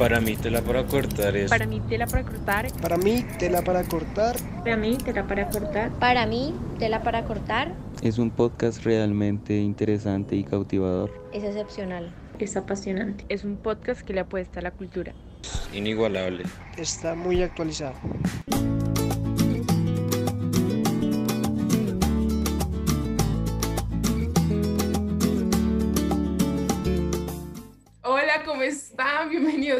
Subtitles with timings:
[0.00, 1.50] Para mí tela para cortar es...
[1.50, 2.72] Para mí tela para cortar.
[2.80, 4.34] Para mí tela para cortar.
[4.64, 5.90] Para mí tela para cortar.
[5.90, 7.74] Para mí tela para cortar.
[8.00, 11.12] Es un podcast realmente interesante y cautivador.
[11.34, 12.14] Es excepcional.
[12.38, 13.26] Es apasionante.
[13.28, 15.12] Es un podcast que le apuesta a la cultura.
[15.74, 16.44] Inigualable.
[16.78, 17.92] Está muy actualizado.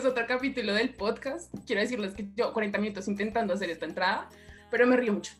[0.02, 1.52] A otro capítulo del podcast.
[1.66, 4.30] Quiero decirles que yo 40 minutos intentando hacer esta entrada,
[4.70, 5.34] pero me río mucho.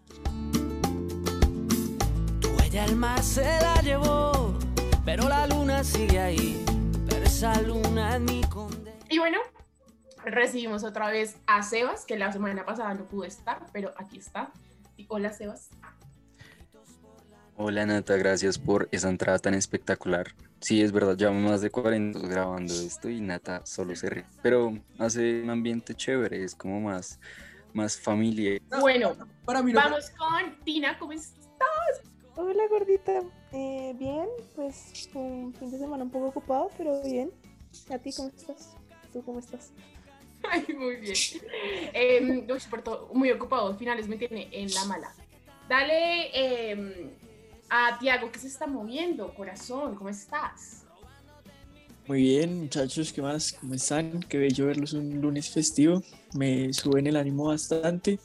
[2.42, 4.58] Tu huella al mar se la llevó,
[5.06, 6.62] pero la luna sigue ahí.
[7.08, 8.98] Pero esa luna es mi condena.
[9.08, 9.38] Y bueno,
[10.26, 14.52] recibimos otra vez a Sebas, que la semana pasada no pudo estar, pero aquí está.
[14.98, 15.70] Y hola, Sebas.
[17.62, 20.28] Hola Nata, gracias por esa entrada tan espectacular.
[20.60, 24.24] Sí, es verdad, llevamos más de 40 minutos grabando esto y Nata solo se ríe.
[24.42, 27.20] Pero hace un ambiente chévere, es como más,
[27.74, 28.62] más familiar.
[28.80, 29.78] Bueno, Para mí no.
[29.78, 32.00] vamos con Tina, ¿cómo estás?
[32.34, 33.20] Hola gordita,
[33.52, 34.26] Eh, bien,
[34.56, 37.30] pues un fin de semana un poco ocupado, pero bien.
[37.92, 38.74] ¿A ti cómo estás?
[39.12, 39.70] ¿Tú cómo estás?
[40.50, 41.14] Ay, muy bien.
[41.92, 45.12] Eh, uy, por todo, muy ocupado, finales me tiene en la mala.
[45.68, 47.10] Dale eh,
[47.70, 50.84] a Tiago, que se está moviendo, corazón, ¿cómo estás?
[52.08, 53.52] Muy bien, muchachos, ¿qué más?
[53.52, 54.18] ¿Cómo están?
[54.28, 56.02] Qué bello verlos un lunes festivo.
[56.34, 58.18] Me suben el ánimo bastante.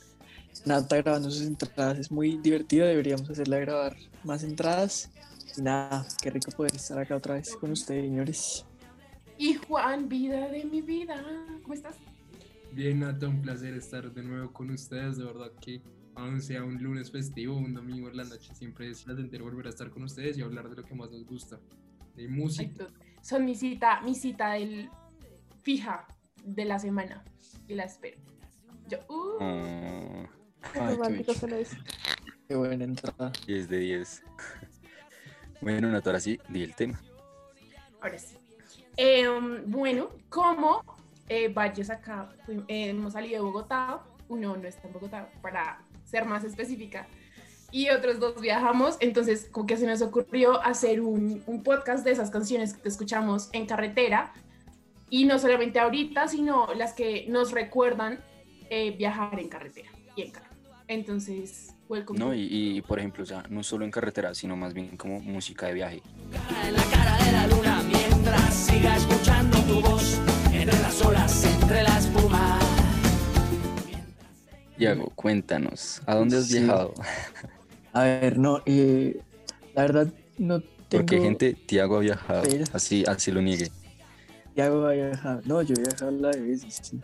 [0.64, 2.86] Nata grabando sus entradas es muy divertido.
[2.86, 5.10] Deberíamos hacerla grabar más entradas.
[5.56, 8.66] Y nada, qué rico poder estar acá otra vez con ustedes, señores.
[9.38, 11.24] Y Juan, vida de mi vida,
[11.62, 11.94] ¿cómo estás?
[12.72, 15.18] Bien, Nata, un placer estar de nuevo con ustedes.
[15.18, 15.80] De verdad que,
[16.16, 19.70] aun sea un lunes festivo, un domingo en la noche, siempre es placentero volver a
[19.70, 21.58] estar con ustedes y hablar de lo que más nos gusta,
[22.14, 22.86] de música.
[23.22, 24.90] son mi cita, mi cita del
[25.62, 26.06] fija
[26.44, 27.22] de la semana.
[27.68, 28.18] Y la espero.
[28.88, 30.28] Yo, uh, Oh,
[30.72, 31.34] Qué Ay, qué romántico bello.
[31.34, 31.76] se lo dice.
[32.48, 33.32] Qué buena entrada.
[33.46, 34.22] 10 de 10.
[35.60, 37.00] Bueno, Nata, ahora sí, di el tema.
[38.00, 38.36] ahora sí.
[38.96, 40.82] Em, bueno, como
[41.28, 45.82] eh, varios acá eh, hemos salido de Bogotá, uno no está en Bogotá, para
[46.16, 47.06] ser más específica,
[47.70, 52.12] y otros dos viajamos, entonces como que se nos ocurrió hacer un, un podcast de
[52.12, 54.32] esas canciones que escuchamos en carretera,
[55.10, 58.20] y no solamente ahorita, sino las que nos recuerdan
[58.70, 60.46] eh, viajar en carretera y en carro.
[60.88, 62.18] Entonces, welcome.
[62.18, 65.20] No, y, y, por ejemplo, o sea, no solo en carretera, sino más bien como
[65.20, 66.02] música de viaje.
[66.64, 70.20] En la cara de la luna mientras siga escuchando tu voz.
[70.52, 72.65] Entre las olas, entre la espuma.
[74.78, 76.58] Yago, cuéntanos, ¿a dónde has Sí.
[76.58, 76.94] viajado?
[77.92, 79.20] A ver, no, eh,
[79.74, 81.06] la verdad no tengo...
[81.06, 82.42] Porque gente, Tiago ha viajado,
[82.72, 83.70] así, así lo niegue.
[84.54, 85.42] Tiago ha viajado.
[85.44, 87.00] No, yo he viajado la veces, sí.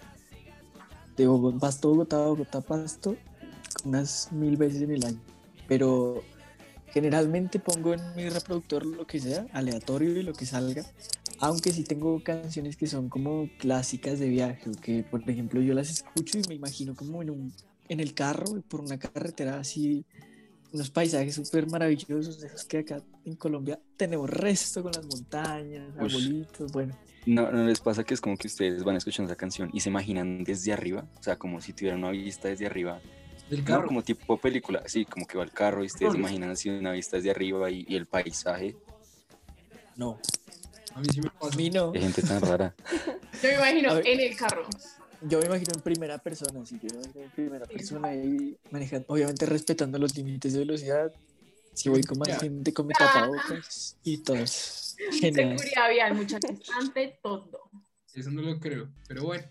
[1.17, 3.17] De Bogotá, Pasto, Bogotá, Bogotá, Pasto,
[3.85, 5.21] unas mil veces en el año.
[5.69, 6.23] Pero
[6.89, 10.85] generalmente pongo en mi reproductor lo que sea, aleatorio y lo que salga.
[11.43, 15.75] Aunque sí tengo canciones que son como clásicas de viaje, o que por ejemplo yo
[15.75, 17.53] las escucho y me imagino como en, un,
[17.89, 20.05] en el carro, por una carretera así,
[20.73, 26.01] unos paisajes súper maravillosos, esos que acá en Colombia tenemos resto con las montañas, Ush.
[26.01, 26.97] arbolitos, bueno.
[27.27, 29.89] ¿No, ¿No les pasa que es como que ustedes van escuchando esa canción y se
[29.91, 31.07] imaginan desde arriba?
[31.19, 33.01] O sea, como si tuvieran una vista desde arriba.
[33.51, 33.87] Del No, carro.
[33.89, 36.19] como tipo película, sí, como que va el carro y ustedes Carros.
[36.21, 38.77] imaginan así una vista desde arriba y, y el paisaje.
[39.97, 40.19] No,
[40.95, 41.57] A mí sí me a pasa.
[41.57, 41.93] mí no.
[41.93, 42.75] Qué gente tan rara.
[43.43, 44.07] Yo me imagino A ver.
[44.09, 44.67] en el carro.
[45.23, 49.07] Yo me imagino en primera persona, sí, yo me imagino en primera persona y manejando,
[49.09, 51.13] obviamente respetando los límites de velocidad.
[51.75, 52.39] Si voy con más Ya.
[52.41, 54.97] gente con mi tapabocas y todo eso.
[55.13, 55.57] Genial.
[55.59, 57.71] Seguridad vial, muchachos, ante todo.
[58.13, 59.45] Eso no lo creo, pero bueno.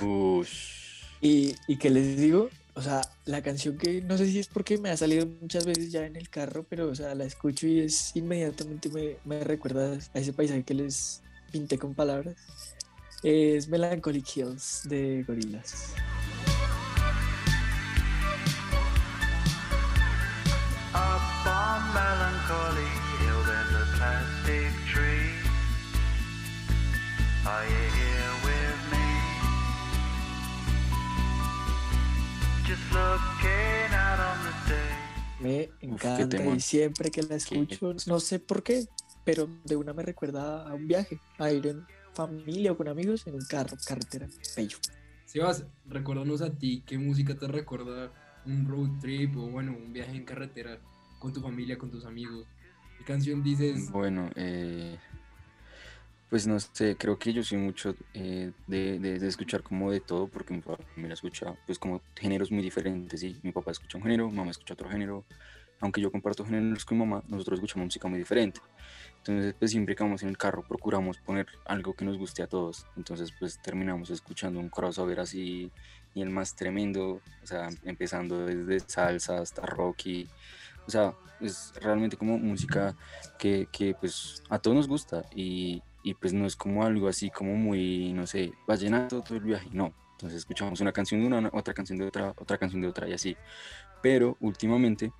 [0.00, 1.02] Ush.
[1.20, 4.78] Y, y que les digo, o sea, la canción que no sé si es porque
[4.78, 7.80] me ha salido muchas veces ya en el carro, pero o sea, la escucho y
[7.80, 12.36] es inmediatamente me, me recuerda a ese paisaje que les pinté con palabras.
[13.24, 15.92] Es Melancholic Hills de Gorillaz.
[20.94, 23.42] Up on melancholy hill
[23.96, 25.34] plastic tree.
[27.44, 27.87] Are you
[35.80, 38.86] Me encanta y siempre que la escucho, no sé por qué,
[39.24, 43.26] pero de una me recuerda a un viaje, a ir en familia o con amigos
[43.26, 44.78] en un carro, carretera, bello.
[45.24, 48.12] Sebas, recuérdanos a ti qué música te recuerda
[48.44, 50.80] un road trip o bueno, un viaje en carretera
[51.18, 52.46] con tu familia, con tus amigos.
[52.96, 53.90] ¿Qué canción dices?
[53.92, 54.98] Bueno, eh,
[56.28, 60.00] Pues no sé, creo que yo soy mucho eh, de, de- de escuchar como de
[60.00, 63.40] todo, porque mi papá me escucha pues como géneros muy diferentes, ¿sí?
[63.42, 65.24] Mi papá escucha un género, mamá escucha otro género,
[65.80, 68.60] aunque yo comparto géneros con mi mamá, nosotros escuchamos música muy diferente.
[69.18, 72.46] Entonces, pues siempre que vamos en el carro procuramos poner algo que nos guste a
[72.46, 72.86] todos.
[72.96, 75.70] Entonces, pues terminamos escuchando un crossover así
[76.14, 80.28] y el más tremendo, o sea, empezando desde salsa hasta rock y,
[80.86, 82.96] o sea, es realmente como música
[83.38, 87.30] que, que pues a todos nos gusta y, y, pues no es como algo así
[87.30, 89.92] como muy, no sé, vallenato todo el viaje, no.
[90.12, 93.12] Entonces escuchamos una canción de una, otra canción de otra, otra canción de otra y
[93.12, 93.36] así.
[94.02, 95.12] Pero últimamente,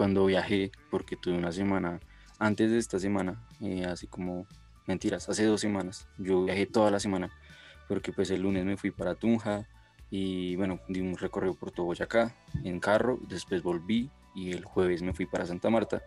[0.00, 2.00] cuando viajé, porque tuve una semana,
[2.38, 4.46] antes de esta semana, eh, así como,
[4.86, 7.28] mentiras, hace dos semanas, yo viajé toda la semana,
[7.86, 9.68] porque pues el lunes me fui para Tunja
[10.10, 15.02] y bueno, di un recorrido por todo Boyacá en carro, después volví y el jueves
[15.02, 16.02] me fui para Santa Marta.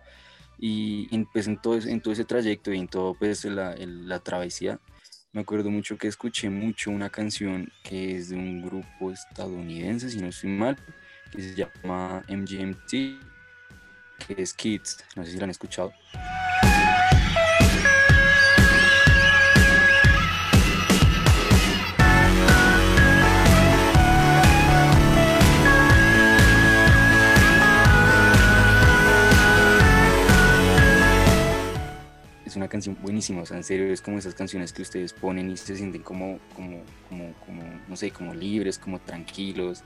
[0.57, 4.17] Y pues, en, todo, en todo ese trayecto y en todo pues la, el- la
[4.21, 4.79] travesía,
[5.33, 10.17] me acuerdo mucho que escuché mucho una canción que es de un grupo estadounidense, si
[10.19, 10.77] no estoy mal,
[11.31, 13.32] que se llama MGMT,
[14.29, 15.93] es Kids, no sé si la han escuchado.
[32.45, 35.49] Es una canción buenísima, o sea, en serio, es como esas canciones que ustedes ponen
[35.49, 39.83] y se sienten como, como, como, como, no sé, como libres, como tranquilos.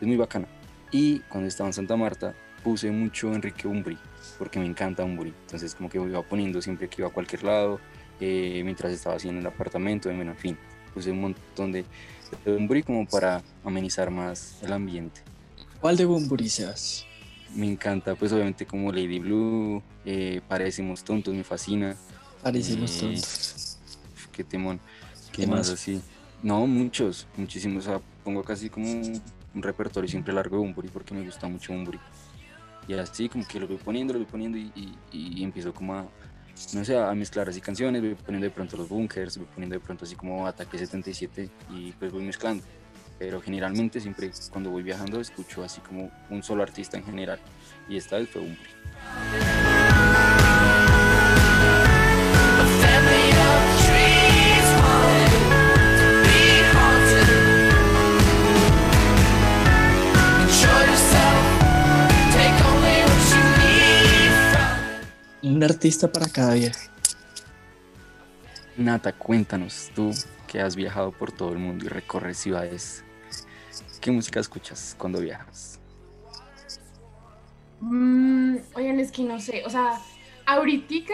[0.00, 0.46] Es muy bacana.
[0.92, 2.34] Y cuando estaba en Santa Marta,
[2.64, 3.96] puse mucho Enrique Umbri,
[4.38, 5.32] porque me encanta Umbri.
[5.42, 7.78] Entonces, como que iba poniendo siempre que iba a cualquier lado,
[8.20, 10.56] eh, mientras estaba haciendo el apartamento, en fin,
[10.92, 11.84] puse un montón de,
[12.44, 15.20] de Umbri como para amenizar más el ambiente.
[15.80, 17.04] ¿Cuál de Bumburi Sebas?
[17.54, 21.94] Me encanta, pues obviamente como Lady Blue, eh, Parecemos Tontos, me fascina.
[22.42, 23.78] Parecemos Eh, tontos.
[24.32, 24.80] Qué temón.
[25.30, 25.70] ¿Qué, ¿Qué más más?
[25.70, 26.00] así?
[26.42, 27.86] No, muchos, muchísimos.
[27.86, 31.72] O sea, pongo casi como un repertorio siempre largo de Bumburi porque me gusta mucho
[31.72, 32.00] Bumburi.
[32.86, 35.94] Y así como que lo voy poniendo, lo voy poniendo y, y- y empiezo como
[35.94, 36.06] a,
[36.74, 39.80] no sé, a mezclar así canciones, voy poniendo de pronto los bunkers, voy poniendo de
[39.80, 42.62] pronto así como Ataque 77 y pues voy mezclando.
[43.18, 47.38] Pero generalmente siempre cuando voy viajando escucho así como un solo artista en general.
[47.88, 49.73] Y esta vez fue Bumburi.
[65.64, 66.88] Artista para cada viaje.
[68.76, 70.10] Nata, cuéntanos, tú
[70.46, 73.04] que has viajado por todo el mundo y recorres ciudades,
[74.00, 75.78] ¿qué música escuchas cuando viajas?
[77.80, 80.00] Mm, oigan, es que no sé, o sea,
[80.46, 81.12] ahorita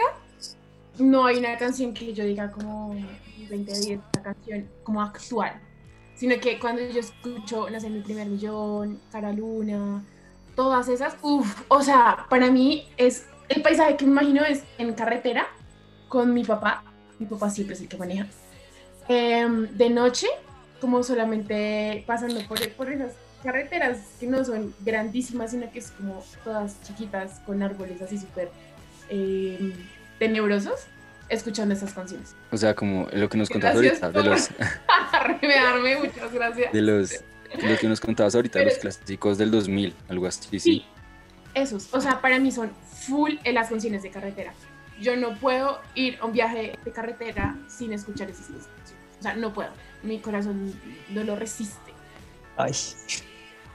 [0.99, 2.95] no hay una canción que yo diga como
[3.49, 5.59] 2010, esta canción como actual,
[6.15, 10.03] sino que cuando yo escucho, no sé, mi primer millón, Cara Luna,
[10.55, 14.93] todas esas, uff, o sea, para mí es, el paisaje que me imagino es en
[14.93, 15.47] carretera
[16.07, 16.83] con mi papá,
[17.19, 18.27] mi papá siempre es el que maneja,
[19.07, 20.27] Em, de noche,
[20.79, 23.11] como solamente pasando por, por esas
[23.43, 28.49] carreteras que no son grandísimas, sino que es como todas chiquitas, con árboles así súper
[29.09, 29.73] em,
[30.17, 30.81] tenebrosos,
[31.27, 32.35] escuchando esas canciones.
[32.51, 36.71] O sea, como lo que nos contabas Gracias ahorita, de los, por remedarme, muchas gracias.
[36.71, 37.23] de los,
[37.63, 40.85] lo que nos contabas ahorita, los clásicos del 2000, algo así, sí.
[41.53, 42.71] Esos, o sea, para mí son
[43.07, 44.53] full en las canciones de carretera.
[45.01, 48.67] Yo no puedo ir a un viaje de carretera sin escuchar esas canciones.
[49.19, 49.69] O sea, no puedo.
[50.03, 50.73] Mi corazón
[51.09, 51.91] no lo resiste.
[52.57, 52.71] Ay,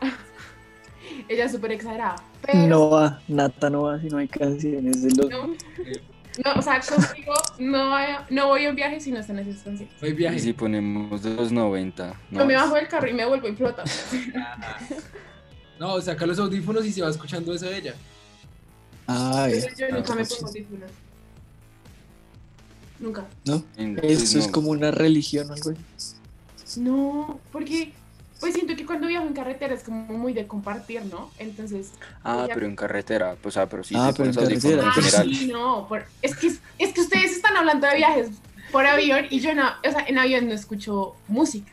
[1.28, 2.16] Ella es súper exagerada.
[2.42, 5.30] Pero no va, Nata no va si no hay canciones de los...
[5.30, 9.38] no, no, o sea, contigo no, voy- no voy a un viaje si no están
[9.38, 9.94] esas canciones.
[10.02, 10.38] Hoy Y viaje.
[10.38, 13.56] si ponemos de los 90, Yo no, me bajo del carro y me vuelvo en
[13.56, 13.84] flota.
[15.78, 17.94] No, saca los audífonos y se va escuchando eso de ella.
[19.06, 20.90] Ay, Yo nunca me pues pongo audífonos.
[22.98, 23.26] Nunca.
[23.44, 23.62] ¿no?
[24.02, 26.80] Esto es como una religión o algo así.
[26.80, 27.92] No, porque
[28.40, 31.30] pues siento que cuando viajo en carretera es como muy de compartir, ¿no?
[31.38, 31.90] Entonces.
[32.24, 34.82] Ah, ella- pero en carretera, pues ah, pero sí, Ah, pero en carretera.
[34.82, 35.34] en Ah, general.
[35.34, 38.28] sí, no, por- es, que, es que ustedes están hablando de viajes
[38.72, 41.70] por avión y yo no, o sea, en avión no escucho música.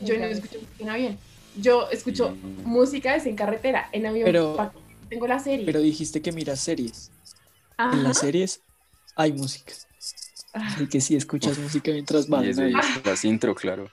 [0.00, 1.18] Yo no escucho música en avión.
[1.56, 2.66] Yo escucho Mm.
[2.68, 4.72] música es en carretera, en avión Pero-
[5.08, 5.64] tengo la serie.
[5.66, 7.10] Pero dijiste que miras series.
[7.76, 7.96] Ajá.
[7.96, 8.60] En las series
[9.16, 9.72] hay música.
[10.54, 12.44] Ah, Así que sí escuchas música mientras vas.
[12.44, 12.68] Y eso ¿no?
[12.68, 12.72] y
[13.04, 13.90] las intro, claro.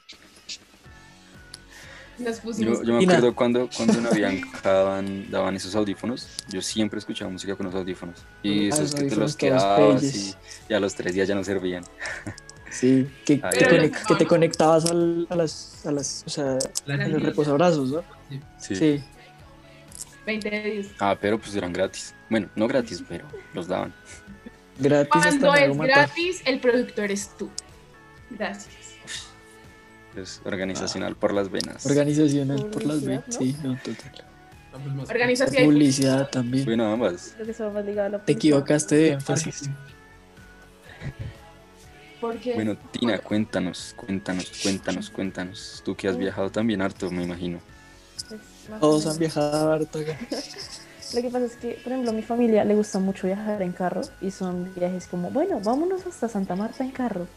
[2.18, 2.80] Nos pusimos.
[2.80, 3.18] Yo, yo me nada.
[3.18, 7.76] acuerdo cuando, cuando en Avianca daban, daban esos audífonos, yo siempre escuchaba música con los
[7.76, 8.20] audífonos.
[8.42, 10.34] Y Ah, esos que te los quedabas y,
[10.70, 11.84] y a los tres días ya no servían.
[12.76, 17.08] Sí, que, Ahí que, te conectabas al- a las, a las, o sea, La a
[17.08, 18.04] los reposabrazos, ¿no?
[18.60, 18.76] Sí.
[18.76, 19.04] Sí.
[20.26, 20.88] 20 de 10.
[21.00, 22.14] Ah, pero pues eran gratis.
[22.30, 23.94] Bueno, no gratis, pero los daban.
[24.78, 27.50] Gratis Cuando es gratis, el productor eres tú.
[28.32, 28.76] Gracias.
[30.18, 31.86] Es organizacional por las venas.
[31.86, 33.24] Organizacional por las venas.
[33.28, 33.34] ¿no?
[33.34, 34.26] Sí, no, total.
[34.74, 35.64] Ah, pues Organización.
[35.66, 36.66] Publicidad también.
[36.66, 37.36] Bueno, ambas.
[37.40, 39.70] Lo que se va más ligado a la Te equivocaste de énfasis.
[42.20, 45.82] Porque Bueno, Tina, cuéntanos, cuéntanos, cuéntanos, cuéntanos.
[45.84, 47.60] Tú que has viajado también harto, me imagino.
[48.28, 48.42] Pues,
[48.80, 50.18] Todos han viajado harto acá.
[51.14, 53.72] Lo que pasa es que, por ejemplo, a mi familia le gusta mucho viajar en
[53.72, 57.28] carro y son viajes como, bueno, vámonos hasta Santa Marta en carro.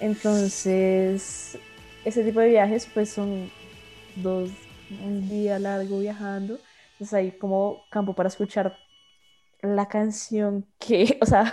[0.00, 1.58] Entonces,
[2.04, 3.50] ese tipo de viajes pues son
[4.16, 4.50] dos,
[4.90, 6.58] un día largo viajando.
[6.92, 8.78] Entonces hay como campo para escuchar
[9.62, 11.50] la canción que, o sea,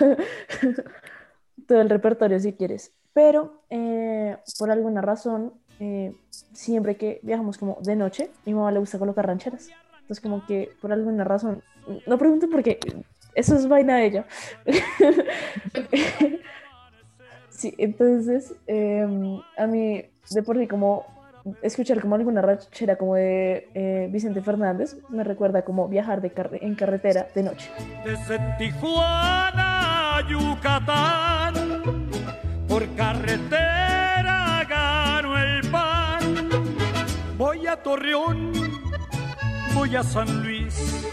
[1.71, 2.91] todo el repertorio si quieres.
[3.13, 6.13] Pero eh, por alguna razón, eh,
[6.51, 9.69] siempre que viajamos como de noche, mi mamá le gusta colocar rancheras.
[10.01, 11.63] Entonces como que por alguna razón,
[12.05, 12.77] no pregunten por qué,
[13.35, 14.25] eso es vaina de ella.
[17.49, 19.07] sí, entonces eh,
[19.57, 21.05] a mí de por sí como
[21.61, 26.59] escuchar como alguna ranchera como de eh, Vicente Fernández me recuerda como viajar de carre-
[26.61, 27.71] en carretera de noche.
[28.05, 31.53] Desde Tijuana Yucatán,
[32.71, 36.51] por carretera gano el pan.
[37.37, 38.53] Voy a Torreón,
[39.73, 41.05] voy a San Luis.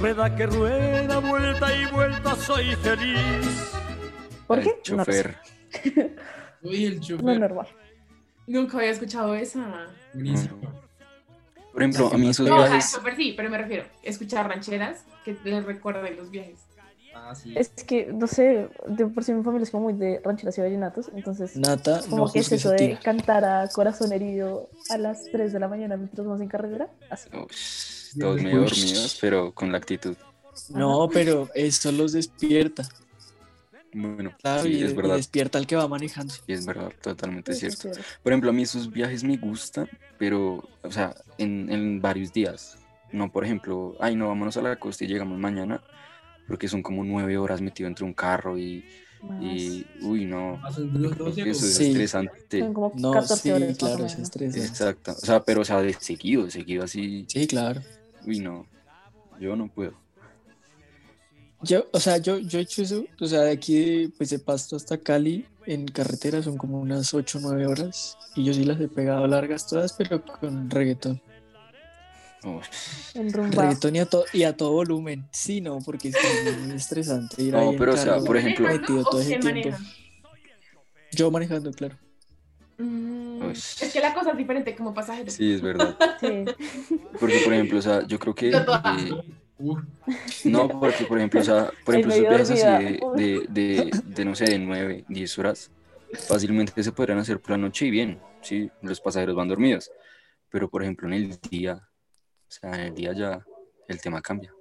[0.00, 3.72] Rueda que rueda, vuelta y vuelta, soy feliz.
[4.46, 4.70] ¿Por El qué?
[4.92, 5.12] No lo sé.
[5.24, 6.16] chofer.
[6.62, 7.40] Uy, el No chofer.
[7.40, 7.66] normal.
[8.46, 9.88] Nunca había escuchado esa.
[10.14, 10.60] Buenísimo.
[11.72, 12.96] Por ejemplo, a mí esos No, viajes.
[13.16, 16.60] sí, pero me refiero escuchar rancheras que les recuerden los viajes.
[17.14, 17.52] Ah, sí.
[17.56, 20.60] Es que, no sé, de por sí mi familia es como muy de rancheras y
[20.62, 25.24] vallenatos, entonces Nata, como no que es eso de cantar a corazón herido a las
[25.30, 27.28] 3 de la mañana mientras vamos en carretera, así.
[27.36, 30.16] Ush, todos medio dormidos, pero con la actitud.
[30.70, 32.86] No, pero eso los despierta.
[33.94, 35.16] Bueno, Claro, sí, y, es y verdad.
[35.16, 36.32] despierta al que va manejando.
[36.32, 38.00] Sí, es verdad, totalmente Sí, sí, cierto.
[38.00, 38.06] sí.
[38.22, 39.88] Por ejemplo, a mí esos viajes me gustan,
[40.18, 42.78] pero, o sea, en, en varios días.
[43.12, 45.82] No, por ejemplo, ay, no, vámonos a la costa y llegamos mañana,
[46.46, 48.84] porque son como nueve horas metido entre un carro y,
[49.40, 51.84] y uy, no, Pasan de los 12 eso es Sí.
[51.86, 52.58] estresante.
[52.58, 53.76] Son como No, 14 sí, horas.
[53.78, 54.66] claro, es estresante.
[54.66, 57.80] Exacto, o sea, pero, o sea, de seguido, de seguido así, Sí, claro.
[58.26, 58.66] uy, no,
[59.40, 59.94] yo no puedo.
[61.64, 64.74] Yo, o sea, yo, yo he hecho eso, o sea, de aquí pues de Pasto
[64.74, 68.80] hasta Cali en carretera son como unas 8 o 9 horas y yo sí las
[68.80, 71.22] he pegado largas todas, pero con reggaetón.
[73.14, 74.00] Reggaetón y
[74.32, 75.26] y a todo volumen.
[75.30, 76.16] Sí, no, porque es
[76.66, 79.18] muy estresante ir ahí No, en pero, o sea, carro por ejemplo- metido ¿Manejando todo
[79.18, 79.70] o ese quién tiempo.
[79.70, 79.94] maneja?
[81.12, 81.96] Yo manejando, claro.
[82.78, 85.30] Mm, es que la cosa es diferente como pasajero.
[85.30, 85.96] Sí, es verdad.
[86.20, 86.44] Sí.
[87.20, 88.50] Porque, por ejemplo, o sea, yo creo que...
[88.50, 89.12] Eh,
[90.44, 94.24] No, porque por ejemplo, o sea, por ejemplo, esos viajes así de, de, de, de,
[94.24, 95.70] no sé, de 9, 10 horas,
[96.26, 99.90] fácilmente se podrían hacer por la noche y bien, sí, los pasajeros van dormidos.
[100.50, 101.80] Pero por ejemplo, en el día,
[102.52, 103.44] sea, en el día ya
[103.88, 104.52] el tema cambia.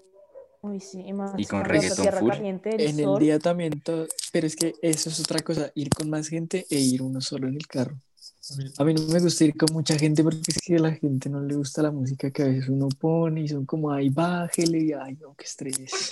[0.61, 2.29] Uy, sí, y más Y con reggaetón full.
[2.29, 3.19] caliente, el En el sol.
[3.19, 6.77] día también todo, pero es que eso es otra cosa, ir con más gente e
[6.77, 7.99] ir uno solo en el carro.
[8.77, 11.29] A mí no me gusta ir con mucha gente porque es que a la gente
[11.29, 14.79] no le gusta la música que a veces uno pone y son como, ay, bájele
[14.79, 16.11] y ay, no, qué estrés.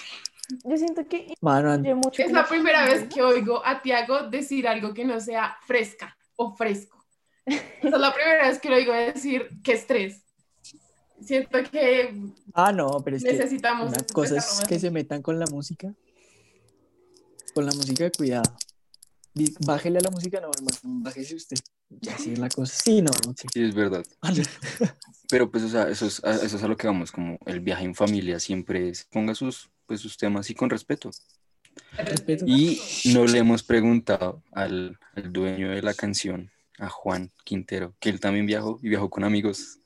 [0.63, 4.93] Yo siento que Mano, mucho Es la primera vez que oigo a Tiago decir algo
[4.93, 7.03] que no sea fresca o fresco.
[7.45, 10.23] Esa es la primera vez que lo oigo decir que estrés.
[11.23, 12.15] Siento que
[12.53, 14.65] ah, no, pero es que necesitamos una empezar cosa es más.
[14.67, 15.93] que se metan con la música.
[17.53, 18.43] Con la música, cuidado.
[19.65, 21.57] Bájele a la música, no, hermano, bájese usted.
[22.01, 22.73] Ya así es la cosa.
[22.83, 23.47] Sí, no, sí.
[23.53, 24.03] Sí, es verdad.
[24.21, 24.43] Vale.
[25.29, 27.59] Pero pues, o sea, eso es, a- eso es a lo que vamos, como el
[27.59, 31.11] viaje en familia siempre es- ponga sus, pues, sus temas y con respeto.
[31.97, 32.45] Respeto.
[32.47, 32.79] Y
[33.13, 38.19] no le hemos preguntado al, al dueño de la canción, a Juan Quintero, que él
[38.19, 39.79] también viajó y viajó con amigos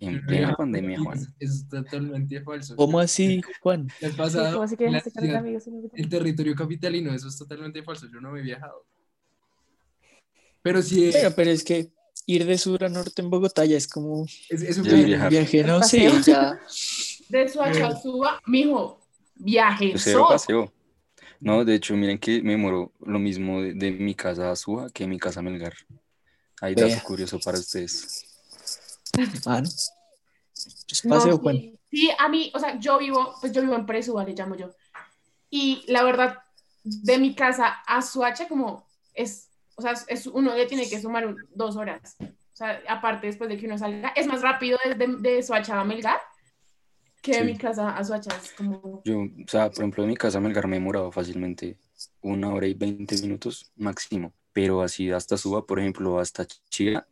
[0.00, 1.18] en plena pandemia, Juan.
[1.18, 2.76] Es, es totalmente falso.
[2.76, 3.88] ¿Cómo así, Juan?
[4.00, 5.64] El Sí, pasado, como así que en la ciudad- amigos
[5.94, 8.06] el- territorio capitalino, eso es totalmente falso.
[8.12, 8.84] Yo no he viajado.
[10.62, 11.90] Pero sí, Pero, pero es que
[12.26, 15.62] ir de sur a norte en Bogotá ya es como es, es un viaje.
[15.64, 15.82] ¿no?
[15.82, 16.20] Sí, Paseo.
[16.22, 16.60] ya.
[17.28, 19.00] De Suacha a Suba, mijo,
[19.34, 19.92] viaje.
[19.92, 20.72] Yo cero paseo.
[21.40, 24.88] No, de hecho, miren que me demoró lo mismo de, de mi casa a Suba
[24.90, 25.74] que de mi casa a Melgar.
[26.62, 28.23] Ahí dato curioso para ustedes.
[29.16, 31.40] Es No, paseo, sí.
[31.42, 31.78] Juan.
[31.90, 34.70] Sí, a mí, o sea, yo vivo, pues yo vivo en Presúa, le llamo yo.
[35.50, 36.38] Y la verdad,
[36.82, 41.26] de mi casa a Suacha, como es O sea, es, uno le tiene que sumar
[41.26, 42.16] un- dos horas.
[42.20, 45.80] O sea, aparte después de que uno salga, es más rápido de, de, de Soacha
[45.80, 46.20] a Melgar
[47.20, 47.44] que de Sí.
[47.44, 48.30] mi casa a Soacha.
[48.36, 51.76] Es como, Yo, o sea, por ejemplo, en mi casa Melgar me he demorado fácilmente
[52.20, 54.32] una hora y veinte minutos máximo.
[54.52, 57.04] Pero así hasta Suba, por ejemplo, hasta Chía,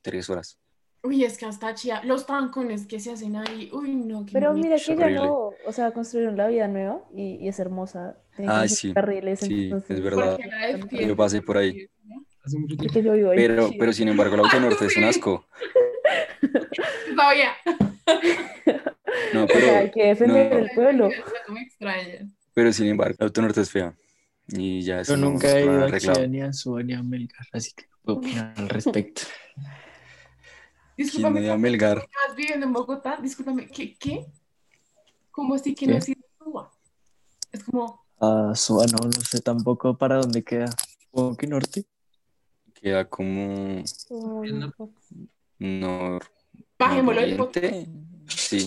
[0.00, 0.56] tres horas.
[1.04, 4.54] Uy, es que hasta Chía, los tancones que se hacen ahí, uy, no, qué Pero
[4.54, 8.16] mira que ya no, o sea, construyeron la vida nueva y, y es hermosa.
[8.36, 10.38] Como sí, carriles, sí, entonces- es verdad.
[10.90, 11.86] Yo pasé por ahí.
[12.44, 13.12] Hace mucho tiempo.
[13.34, 15.46] Pero, pero sin embargo, la autonorte es un asco.
[17.16, 17.50] Todavía.
[19.32, 20.58] No, O sea, hay pero, que defender no.
[20.58, 21.08] el pueblo.
[21.48, 22.28] Me extraña.
[22.52, 23.94] pero sin embargo, la autonorte es fea.
[24.48, 25.98] Y ya eso Yo no nunca he ido a.
[25.98, 29.22] Chía, ni a Suba, ni a Melgar, así que no puedo opinar al respecto.
[30.96, 31.98] ¿Quién Discúlpame, me dio a Melgar?
[31.98, 33.18] ¿estás viviendo en Bogotá?
[33.20, 33.96] Discúlpame, ¿qué?
[33.96, 34.26] ¿Qué?
[35.30, 35.92] ¿Cómo así que ¿Qué?
[35.92, 36.70] no has ido a Cuba?
[37.50, 40.70] Es como, A Suba no, no sé tampoco para dónde queda.
[41.02, 41.84] Supongo que norte.
[42.74, 43.82] Queda como
[45.58, 46.24] nor...
[46.78, 47.88] bajémoslo del nororiente.
[48.28, 48.66] Sí,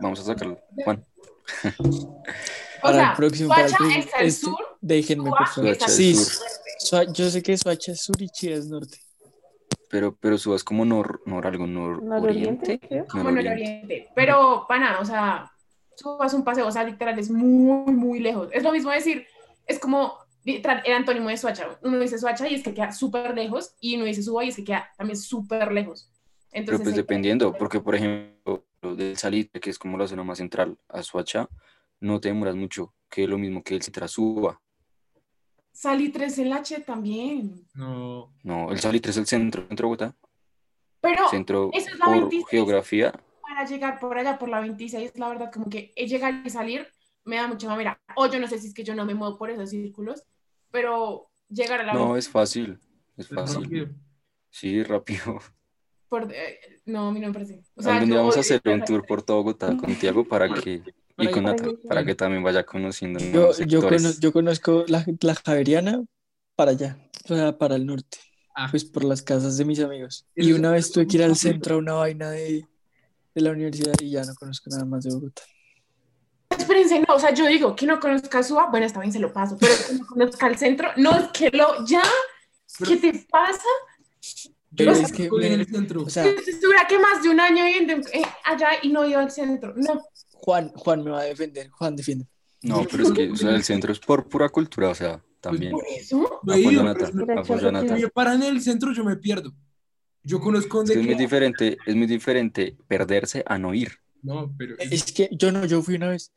[0.00, 0.60] vamos a sacarlo.
[0.84, 1.04] Juan.
[1.74, 2.12] O
[2.82, 5.76] Para sea, el próximo, para el próximo- está al este, sur, déjenme Suba por favor.
[5.88, 7.12] Sí, sur.
[7.12, 8.98] Yo sé que Soacha es sur y Chía es norte.
[9.88, 13.04] Pero, pero subas como nor, nor algo, nor, Nororiente, oriente.
[13.08, 13.52] como nororiente.
[13.62, 14.08] oriente.
[14.14, 15.50] Pero, pana, o sea,
[15.94, 18.48] subas un paseo, o sea, literal, es muy, muy lejos.
[18.52, 19.26] Es lo mismo decir,
[19.66, 20.14] es como
[20.44, 21.78] el antónimo de Soacha.
[21.82, 24.56] Uno dice Soacha y es que queda súper lejos, y uno dice Suba y es
[24.56, 26.10] que queda también súper lejos.
[26.50, 30.06] Pero Entonces, pues ahí- dependiendo, porque por ejemplo, lo del Salitre, que es como la
[30.08, 31.48] zona más central, a Suacha,
[32.00, 34.60] no te demoras mucho, que es lo mismo que el Citra Suba.
[35.76, 37.66] Salitre es el H también.
[37.74, 38.32] No.
[38.42, 40.16] No, el Salitre es el centro, centro de Bogotá,
[41.00, 42.46] Pero centro eso es la por 26.
[42.48, 43.12] geografía.
[43.42, 46.86] para llegar por allá, por la 26, la verdad, como que llegar y salir
[47.24, 48.00] me da mucha mamera.
[48.16, 50.24] O yo no sé si es que yo no me muevo por esos círculos,
[50.70, 52.78] pero llegar a la No, es fácil,
[53.16, 53.62] es Es fácil.
[53.64, 53.88] rápido.
[54.50, 55.40] Sí, rápido.
[56.08, 57.62] por- eh, no, a mí no me parece.
[57.74, 60.48] O sea, Algún día vamos a hacer un tour por todo Bogotá con Tiago para
[60.54, 60.82] que,
[61.18, 64.84] y con para Nata, que- para que también vaya conociendo Yo, yo, cono- yo conozco
[64.88, 66.04] la, la Javeriana
[66.54, 68.18] para allá, o sea, para el norte,
[68.54, 68.68] Ah.
[68.70, 70.26] pues por las casas de mis amigos.
[70.34, 72.66] Y una vez tuve que ir al centro a una vaina de,
[73.34, 75.42] de la universidad y ya no conozco nada más de Bogotá.
[76.50, 79.18] Espérense, no, o sea, yo digo que no conozca a Suba, bueno, está bien, se
[79.18, 82.02] lo paso, pero que no conozca el centro, no, es que lo, ya,
[82.86, 83.62] ¿qué te pasa?
[84.74, 86.02] Pero es que, en el centro.
[86.02, 86.24] o sea,
[86.88, 90.02] que más de un año eh, allá y no ido al centro, no.
[90.38, 92.26] Juan, Juan me va a defender, Juan defiende.
[92.62, 95.72] No, pero es que o sea, el centro es por pura cultura, o sea, también.
[95.72, 97.94] Por eso, Apoyo ido, a Nata, pero Si Nata.
[97.96, 99.52] me paran en el centro, yo me pierdo.
[100.22, 103.92] Yo conozco Es dónde que es muy diferente, es muy diferente perderse a no ir.
[104.22, 106.32] No, pero es- Es que yo no, yo fui una vez.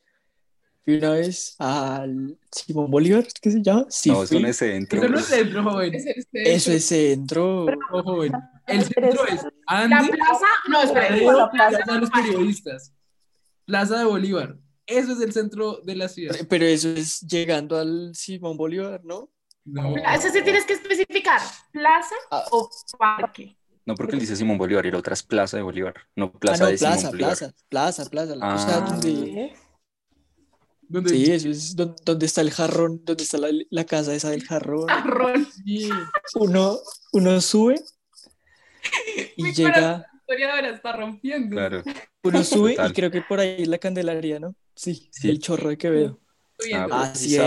[0.85, 3.85] Fui una vez al Simón Bolívar, ¿qué se llama?
[3.89, 4.41] Sí, no, eso fui.
[4.43, 4.99] no es centro.
[5.01, 5.93] eso no es centro, joven.
[5.95, 6.29] es centro.
[6.33, 7.65] Eso es centro.
[7.91, 8.31] No, joven.
[8.67, 11.77] El Pero centro es- es La plaza, no, espera, la plaza.
[11.77, 12.93] Plaza de los Periodistas,
[13.69, 14.57] Plaza de Bolívar.
[14.87, 16.35] Eso es el centro de la ciudad.
[16.49, 19.29] Pero eso es llegando al Simón Bolívar, ¿no?
[19.63, 21.39] No, Eso sí tienes que especificar,
[21.71, 22.45] plaza Ah.
[22.51, 23.55] o parque.
[23.85, 25.93] No, porque él dice Simón Bolívar y la otra es Plaza de Bolívar.
[26.15, 27.29] No, Ah, Plaza no, de Simón plaza, Bolívar.
[27.37, 28.33] plaza, plaza, plaza.
[28.33, 28.99] O Ah.
[30.87, 31.09] ¿Dónde?
[31.11, 34.43] sí, eso es don- donde, está el jarrón, donde está la, la casa esa del
[34.43, 34.87] jarrón.
[34.87, 35.47] Marrón.
[35.63, 35.87] Sí.
[36.33, 36.79] Uno,
[37.11, 37.75] uno sube
[39.37, 41.55] y Mi llega, historiadora está rompiendo.
[41.55, 41.83] Claro.
[42.23, 42.91] uno sube Total.
[42.91, 44.55] y creo que por ahí es la Candelaria, ¿no?
[44.75, 45.29] Sí, Sí.
[45.29, 46.19] el chorro de Quevedo.
[46.21, 46.25] Ah,
[46.65, 46.95] viendo.
[46.95, 47.37] Ah, pues sí.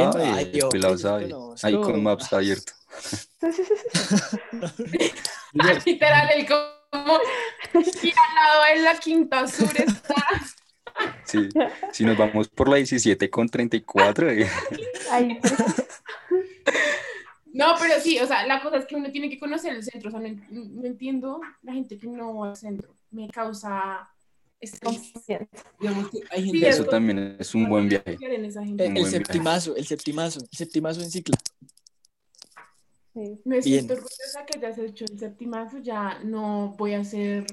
[1.62, 2.72] Ahí con Maps abierto.
[5.84, 7.18] Literal, el como
[7.74, 10.14] y al lado en la quinta sur está.
[11.24, 11.48] Sí.
[11.90, 14.46] Si nos vamos por la 17 con 34, eh,
[15.10, 15.40] Ay,
[17.52, 20.08] No, pero sí, o sea, la cosa es que uno tiene que conocer el centro.
[20.08, 22.94] O sea, no, no entiendo la gente que no va al centro.
[23.10, 24.08] Me causa
[24.60, 25.12] estrés.
[25.80, 28.16] Digamos que hay Sí, gente es eso también es un buen viaje.
[28.18, 28.26] gente.
[28.36, 29.10] El, Un el buen viaje.
[29.10, 31.36] septimazo, el septimazo, el septimazo en cicla.
[33.12, 33.40] sí.
[33.44, 33.62] Me Bien.
[33.62, 35.78] siento orgullosa que hayas hecho el septimazo.
[35.78, 37.44] Ya no voy a hacer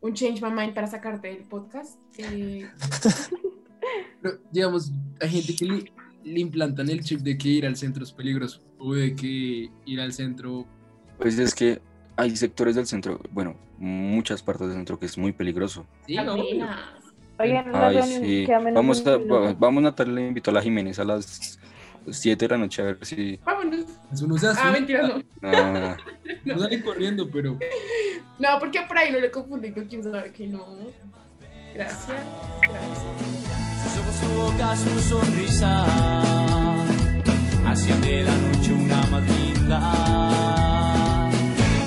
[0.00, 1.98] un change my mind para sacarte del podcast.
[2.18, 2.68] Eh,
[4.22, 5.92] Pero, digamos, hay gente que le,
[6.24, 10.00] le implantan el chip de que ir al centro es peligroso o de que ir
[10.00, 10.66] al centro.
[11.18, 11.80] Pues es que
[12.16, 15.86] hay sectores del centro, bueno, muchas partes del centro que es muy peligroso.
[16.06, 16.36] Sí, no,
[17.38, 18.46] Ay, sí.
[18.74, 19.16] Vamos, a,
[19.58, 21.58] vamos Natalia, le invito a la Jiménez a las
[22.08, 23.38] 7 de la noche a ver si...
[23.44, 23.86] Vámonos.
[24.12, 24.68] Eso no se asusta.
[24.68, 25.22] Ah, mentira, no.
[25.42, 25.96] Ah,
[26.44, 27.58] No salen corriendo, pero
[28.38, 30.64] No, porque por ahí no le confundí con quién sabe que no.
[31.74, 32.08] Gracias.
[32.60, 33.51] Gracias
[34.22, 35.84] su boca, su sonrisa,
[37.66, 39.78] hacían de la noche una matinda.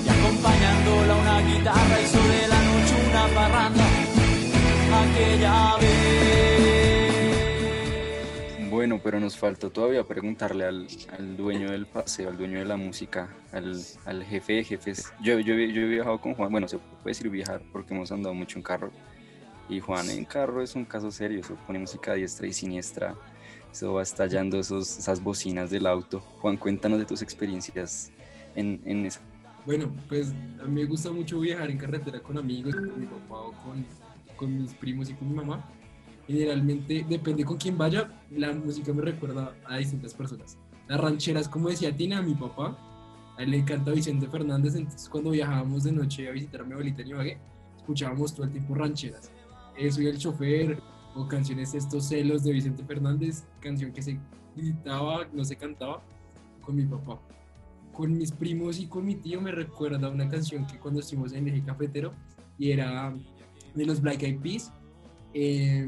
[0.06, 3.86] Y acompañándola una guitarra hizo de la noche una parranda,
[5.04, 5.96] aquella vez.
[8.70, 12.76] Bueno, pero nos faltó todavía preguntarle al, al dueño del paseo, al dueño de la
[12.76, 15.14] música, al, al jefe de jefes.
[15.22, 18.36] Yo, yo, yo he viajado con Juan, bueno, se puede decir viajar porque hemos andado
[18.36, 18.92] mucho en carro
[19.70, 23.16] y Juan en carro es un caso serio, eso pone música diestra y siniestra,
[23.72, 26.20] eso va estallando esos, esas bocinas del auto.
[26.20, 28.12] Juan, cuéntanos de tus experiencias
[28.56, 29.22] en, en esa.
[29.66, 33.42] Bueno, pues a mí me gusta mucho viajar en carretera con amigos, con mi papá
[33.42, 33.86] o con,
[34.36, 35.68] con mis primos y con mi mamá.
[36.28, 40.58] Generalmente, depende con quién vaya, la música me recuerda a distintas personas.
[40.88, 42.78] Las rancheras, como decía Tina, a mi papá,
[43.38, 46.74] a él le encanta Vicente Fernández, entonces cuando viajábamos de noche a visitar a mi
[46.74, 47.38] abuelita en Ibagué,
[47.76, 49.32] escuchábamos todo el tiempo rancheras.
[49.92, 50.80] Soy el chofer,
[51.16, 54.20] o canciones Estos celos de Vicente Fernández, canción que se
[54.56, 56.02] gritaba, no se cantaba,
[56.62, 57.20] con mi papá
[57.94, 61.48] con mis primos y con mi tío me recuerda una canción que cuando estuvimos en
[61.48, 62.12] eje cafetero
[62.60, 63.16] y era
[63.74, 64.70] de los Black Eyed Peas,
[65.34, 65.88] eh,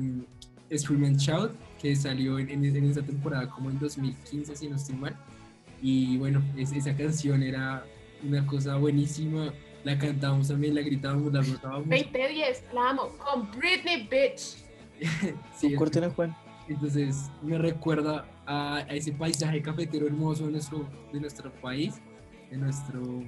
[0.74, 4.78] Scream and Shout, que salió en, en, en esa temporada como en 2015, si no
[4.78, 5.18] estoy mal.
[5.82, 7.84] Y bueno, es- esa canción era
[8.26, 9.52] una cosa buenísima.
[9.84, 11.88] La cantábamos también, la gritábamos, la rotábamos.
[11.90, 13.10] 2010, la amo.
[13.18, 14.58] Con Britney, bitch.
[15.58, 16.36] Sí, es- Corten a Juan.
[16.68, 21.96] Entonces me recuerda a, a ese paisaje cafetero hermoso de nuestro, de nuestro país,
[22.52, 23.24] de nuestro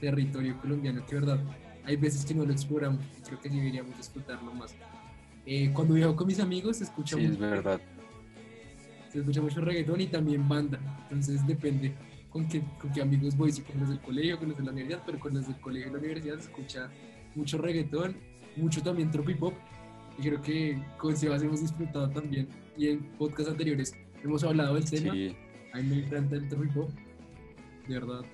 [0.00, 1.40] territorio colombiano, que verdad,
[1.84, 4.76] hay veces que no lo exploramos y creo que deberíamos disfrutarlo más.
[5.44, 7.80] Eh, cuando viajo con mis amigos se escucha, Sí, es mucho, verdad.
[9.10, 10.78] se escucha mucho reggaetón y también banda,
[11.10, 11.92] entonces depende
[12.34, 14.72] con qué, con qué amigos voy, si con los del colegio, con los de la
[14.72, 16.90] universidad, pero con los del colegio y la universidad se escucha
[17.36, 18.16] mucho reggaetón,
[18.56, 19.54] mucho también tropipop,
[20.18, 23.94] y creo que con Sebas hemos disfrutado también, y en podcasts anteriores
[24.24, 25.36] hemos hablado del tema, Sí,
[25.72, 26.90] a mí me encanta el tropipop,
[27.86, 28.24] de verdad.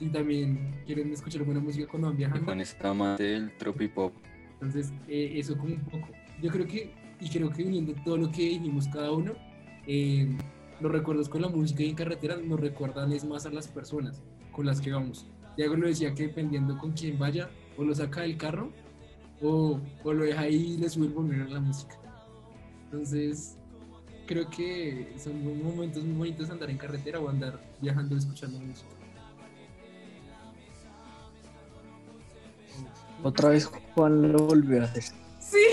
[0.00, 2.46] Y también quieren escuchar buena música cuando van viajando.
[2.46, 4.14] Juan es amante del tropipop.
[4.54, 6.08] Entonces, eh, eso como un poco.
[6.40, 9.34] Yo creo que, y creo que uniendo todo lo que dijimos cada uno,
[9.86, 10.34] eh,
[10.80, 14.22] los recuerdos con la música y en carretera nos recuerdan es más a las personas
[14.52, 15.26] con las que vamos.
[15.56, 18.70] Diego lo decía que dependiendo con quién vaya, o lo saca del carro,
[19.40, 21.96] o, o lo deja ahí y le sube el volumen a la música.
[22.84, 23.56] Entonces,
[24.26, 28.90] creo que son momentos muy bonitos andar en carretera o andar viajando escuchando música.
[33.22, 35.04] Otra vez Juan lo volvió a hacer.
[35.40, 35.64] Sí.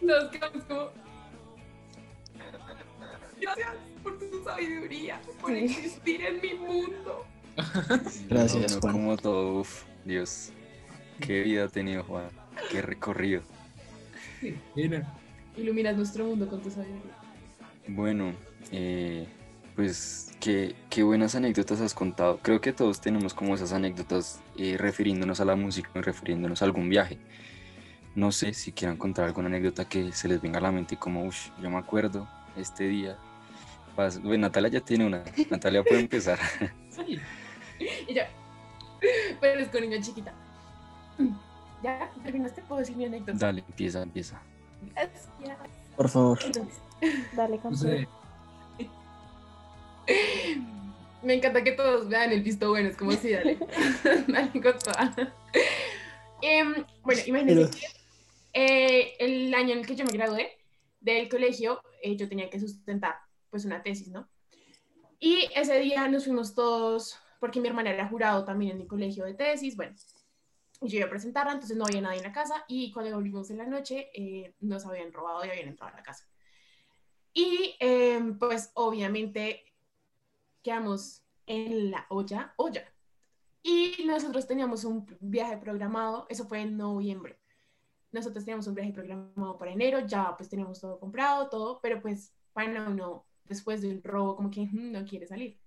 [0.02, 0.62] Nos quedamos
[4.52, 5.64] sabiduría, por Sí.
[5.64, 7.24] existir en mi mundo.
[8.28, 8.92] Gracias, No, Juan.
[8.92, 10.52] Como todo, uf, Dios.
[11.20, 12.28] Qué vida ha tenido Juan.
[12.70, 13.42] Qué recorrido.
[14.76, 15.12] Era.
[15.56, 17.16] Iluminas nuestro mundo con tu sabiduría.
[17.88, 18.32] Bueno,
[18.70, 19.26] eh,
[19.74, 22.38] pues qué, qué buenas anécdotas has contado.
[22.42, 26.66] Creo que todos tenemos como esas anécdotas eh, refiriéndonos a la música y refiriéndonos a
[26.66, 27.18] algún viaje.
[28.14, 31.24] No sé si quieran contar alguna anécdota que se les venga a la mente como,
[31.24, 33.16] uff, yo me acuerdo este día.
[34.38, 35.24] Natalia ya tiene una.
[35.50, 36.38] Natalia puede empezar.
[36.90, 37.16] Sí.
[38.08, 38.22] Y yo.
[39.40, 40.34] Pero es con niña chiquita.
[41.82, 42.60] ¿Ya terminaste?
[42.62, 43.32] ¿Puedo decir mi anécdota?
[43.38, 44.42] Dale, empieza, empieza.
[44.94, 45.28] Gracias.
[45.96, 46.38] Por favor.
[46.44, 46.80] Entonces,
[47.36, 47.76] Dale, campeón.
[47.76, 48.08] sé.
[51.22, 53.58] Me encanta que todos vean el visto bueno, es como si dale,
[54.28, 55.14] dale con toda.
[56.42, 57.86] Em, bueno, imagínense Pero- que
[58.54, 60.50] eh, el año en el que yo me gradué
[61.00, 63.16] del colegio, eh, yo tenía que sustentar
[63.50, 64.28] pues una tesis, ¿no?
[65.18, 69.24] Y ese día nos fuimos todos, porque mi hermana era jurado también en mi colegio
[69.24, 69.94] de tesis, bueno,
[70.80, 73.58] yo iba a presentarla, entonces no había nadie en la casa, y cuando volvimos en
[73.58, 76.28] la noche, eh, nos habían robado y habían entrado a la casa.
[77.32, 79.64] Y em, pues obviamente
[80.62, 82.84] quedamos en la olla, olla.
[83.62, 87.40] Y nosotros teníamos un viaje programado, eso fue en noviembre.
[88.12, 92.32] Nosotros teníamos un viaje programado para enero, ya pues teníamos todo comprado, todo, pero pues
[92.52, 95.58] para uno, después de un robo, como que mm, no quiere salir.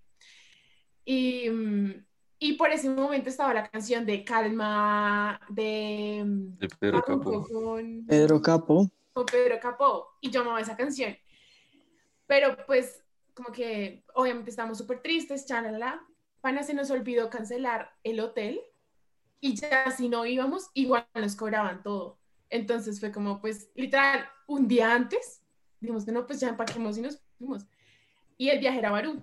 [1.05, 2.05] Y, mm,
[2.39, 7.47] y por ese momento estaba la canción de Calma, de mm, De Pedro Capó.
[7.47, 8.89] con- Pedro Capo.
[9.13, 11.15] con Pedro Capó y yo amaba esa canción.
[12.27, 16.01] Pero pues como que obviamente estábamos súper tristes, chalala.
[16.41, 18.61] Pana se nos olvidó cancelar el hotel
[19.39, 22.19] y ya si no íbamos, igual nos cobraban todo.
[22.49, 25.43] Entonces fue como pues literal un día antes,
[25.79, 27.65] dijimos que no, pues ya empaquemos y nos fuimos.
[28.37, 29.21] Y el viaje era Barú.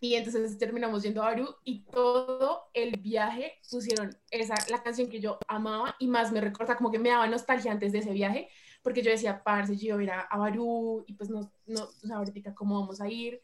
[0.00, 5.20] Y entonces terminamos yendo a Barú y todo el viaje pusieron esa, la canción que
[5.20, 8.48] yo amaba y más me recuerda, como que me daba nostalgia antes de ese viaje,
[8.82, 12.54] porque yo decía, parce, yo iba a a, Barú y pues no, no, o ahorita
[12.54, 13.42] cómo vamos a ir.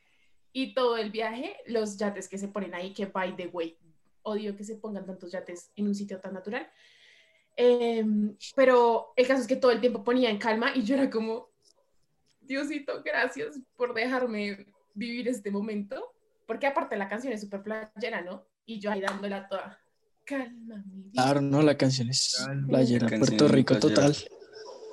[0.53, 3.77] Y todo el viaje, los yates que se ponen ahí, que by the way,
[4.23, 6.71] odio que se pongan tantos yates en un sitio tan natural.
[7.57, 11.11] Em, pero el caso es que todo el tiempo ponía en calma y yo era
[11.11, 11.51] como,
[12.47, 16.15] Diosito, gracias por dejarme vivir este momento.
[16.47, 18.47] Porque aparte la canción es súper playera, ¿no?
[18.67, 19.81] Y yo ahí dándola toda.
[20.25, 21.23] Calma, mi vida.
[21.23, 23.95] Claro, no, la canción es playera, La canción Puerto Rico playera.
[23.95, 24.15] total.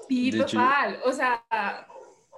[0.07, 0.99] Sí, hecho, total.
[1.05, 1.45] O sea,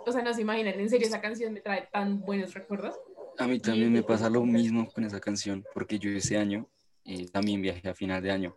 [0.05, 2.95] o sea, no se imaginan, en serio, esa canción me trae tan buenos recuerdos.
[3.37, 6.69] A mí también me pasa lo mismo con esa canción, porque yo ese año
[7.05, 8.55] eh, también viajé a final de año.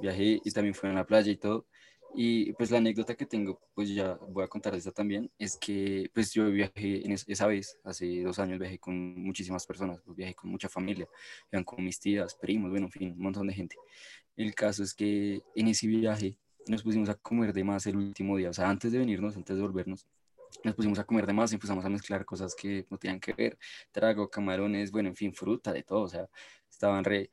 [0.00, 1.66] Viajé y también fui a la playa y todo.
[2.14, 6.10] Y pues la anécdota que tengo, pues ya voy a contar esta también, es que
[6.12, 10.16] pues yo viajé en es- esa vez, hace dos años viajé con muchísimas personas, pues
[10.16, 11.08] viajé con mucha familia,
[11.52, 13.76] iban con mis tías, primos, bueno, en fin, un montón de gente.
[14.36, 16.36] El caso es que en ese viaje
[16.68, 19.56] nos pusimos a comer de más el último día, o sea, antes de venirnos, antes
[19.56, 20.06] de volvernos,
[20.64, 23.32] nos pusimos a comer de más y empezamos a mezclar cosas que no tenían que
[23.34, 23.58] ver,
[23.92, 26.28] trago, camarones, bueno, en fin, fruta, de todo, o sea,
[26.70, 27.30] estaban re...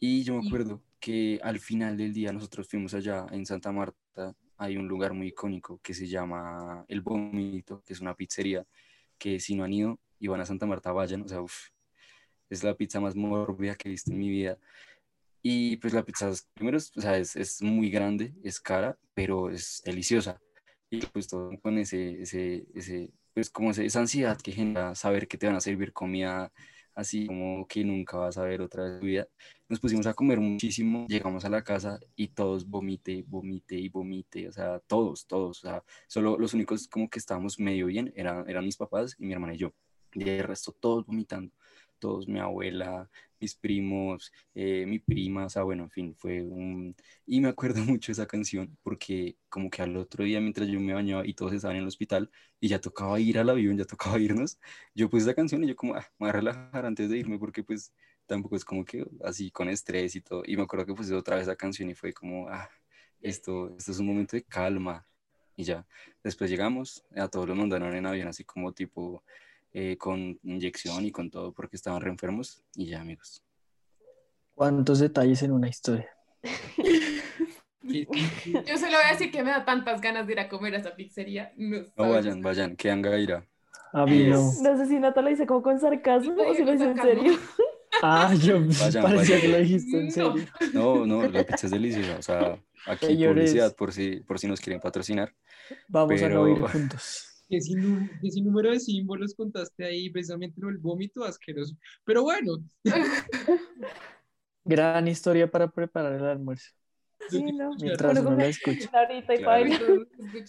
[0.00, 4.34] Y yo me acuerdo que al final del día nosotros fuimos allá en Santa Marta,
[4.56, 8.66] hay un lugar muy icónico que se llama El Vómito, que es una pizzería
[9.16, 11.68] que si no han ido y van a Santa Marta vayan, o sea, uf,
[12.50, 14.58] es la pizza más mórbida que he visto en mi vida.
[15.42, 19.82] Y pues la pizza, primero, o sea, es, es muy grande, es cara, pero es
[19.84, 20.40] deliciosa.
[20.90, 25.38] Y pues todo con ese, ese, ese, pues como esa ansiedad que genera saber que
[25.38, 26.52] te van a servir comida
[26.98, 29.28] así como que nunca vas a ver otra vez tu vida.
[29.68, 34.48] Nos pusimos a comer muchísimo, llegamos a la casa y todos vomite, vomite y vomite,
[34.48, 38.50] o sea, todos, todos, o sea, solo los únicos como que estábamos medio bien eran,
[38.50, 39.72] eran mis papás y mi hermana y yo.
[40.12, 41.52] Y el resto todos vomitando,
[41.98, 43.08] todos, mi abuela,
[43.40, 46.94] mis primos, eh, mi prima, o sea, bueno, en fin, fue un...
[47.26, 50.94] Y me acuerdo mucho esa canción porque como que al otro día mientras yo me
[50.94, 52.30] bañaba y todos estaban en el hospital
[52.60, 54.58] y ya tocaba ir al avión, ya tocaba irnos,
[54.94, 57.38] yo puse esa canción y yo como, ah, me voy a relajar antes de irme
[57.38, 57.92] porque pues
[58.26, 60.42] tampoco es como que así con estrés y todo.
[60.46, 62.68] Y me acuerdo que puse otra vez esa canción y fue como, ah,
[63.20, 65.06] esto, esto es un momento de calma.
[65.56, 65.86] Y ya,
[66.22, 69.24] después llegamos, a todos los mandaron en avión así como tipo
[69.72, 73.42] eh, con inyección y con todo porque estaban re enfermos y ya amigos.
[74.54, 76.08] ¿Cuántos detalles en una historia?
[77.82, 80.78] Yo solo voy a decir que me da tantas ganas de ir a comer a
[80.78, 81.52] esa pizzería.
[81.56, 83.46] No, No vayan, vayan, que Angaira.
[83.92, 84.36] A mí no.
[84.62, 87.38] No sé si Nata lo dice como con sarcasmo o si lo dice en serio.
[88.02, 89.40] Ah, yo Vayan, parecía vayan.
[89.40, 90.34] que lo dijiste en serio.
[90.74, 92.18] No, no, la pizza es deliciosa.
[92.18, 93.44] O sea, aquí Señores.
[93.50, 95.34] publicidad por si, por si nos quieren patrocinar.
[95.88, 97.37] Vamos a no Pero- ir juntos.
[97.48, 101.76] Que sin, que sin número de símbolos contaste ahí precisamente del vómito asqueroso.
[102.04, 102.58] Pero bueno,
[104.68, 106.74] Gran historia para preparar el almuerzo.
[107.30, 107.70] Sí, no.
[107.80, 108.90] Mientras uno come la escucha.
[108.92, 110.06] Ahorita y Claro.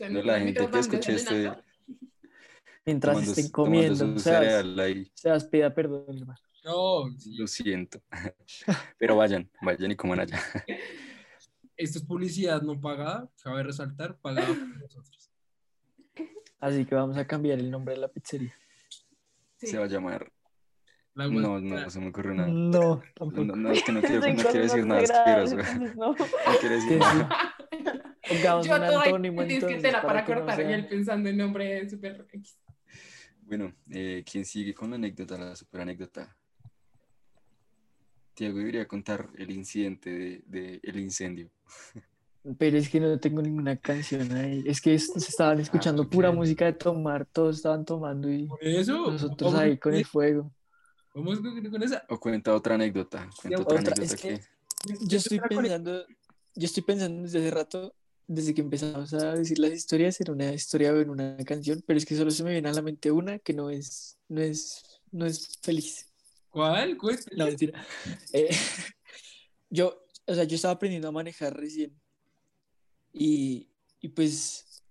[0.10, 1.52] No, la gente mientras que escuche este.
[2.86, 4.20] Mientras tomando estén comiendo.
[4.20, 6.40] cereal ahí, Sebas, pida perdón, hermano.
[6.66, 8.02] no, lo siento.
[8.98, 10.40] Pero vayan, vayan y coman allá.
[11.78, 15.19] esto es publicidad no pagada, cabe resaltar, pagada por nosotros.
[16.60, 18.54] Así que vamos a cambiar el nombre de la pizzería.
[19.58, 19.68] Sí.
[19.68, 20.32] Se va a llamar.
[21.16, 22.48] La No, no, no se me ocurre nada.
[22.50, 23.44] No, tampoco.
[23.46, 25.60] No, no, es que no quiero, no quiero decir nada asqueroso.
[25.60, 26.12] entonces no.
[26.14, 26.18] No
[26.60, 27.56] quiero decir nada.
[28.28, 30.88] Pongamos Yo un antónimo tienes que entonces tela para que no cortar y sea- él
[30.88, 32.60] pensando en nombre súper X.
[33.42, 36.36] Bueno, eh, ¿quién sigue con la anécdota, la super anécdota?
[38.36, 41.50] Tiago debería contar el incidente de, de el incendio.
[42.58, 44.64] Pero es que no tengo ninguna canción ahí.
[44.66, 46.10] Es que es- se estaban escuchando ok.
[46.10, 50.52] pura música de tomar, todos estaban tomando y Por eso, nosotros ahí con el fuego.
[51.14, 52.06] vamos con, con esa.
[52.10, 53.30] O cuenta otra anécdota.
[53.42, 54.98] Cuenta otra, Otra, anécdota es que- que...
[55.06, 56.06] Yo estoy pensando,
[56.56, 57.94] yo estoy pensando desde hace rato,
[58.26, 61.98] desde que empezamos a decir las historias, en una historia o en una canción, pero
[61.98, 64.82] es que solo se me viene a la mente una que no es, no es,
[65.12, 66.06] no es feliz.
[66.50, 66.96] ¿Cuál?
[66.98, 67.36] Cuéntale.
[67.36, 67.86] No, mentira.
[68.34, 68.50] Eh,
[69.70, 72.00] yo, o sea, yo estaba aprendiendo a manejar recién
[73.14, 73.70] y,
[74.00, 74.84] y pues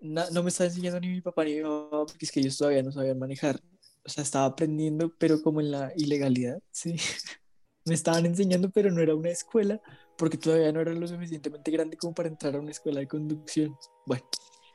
[0.00, 2.56] na- no me estaba enseñando ni mi papá ni mi mamá porque es que ellos
[2.56, 3.60] todavía no sabían manejar.
[4.04, 6.96] O sea, estaba aprendiendo, pero como en la ilegalidad, sí.
[7.84, 9.80] Me estaban enseñando, pero no era una escuela
[10.18, 13.76] porque todavía no era lo suficientemente grande como para entrar a una escuela de conducción.
[14.04, 14.24] Bueno,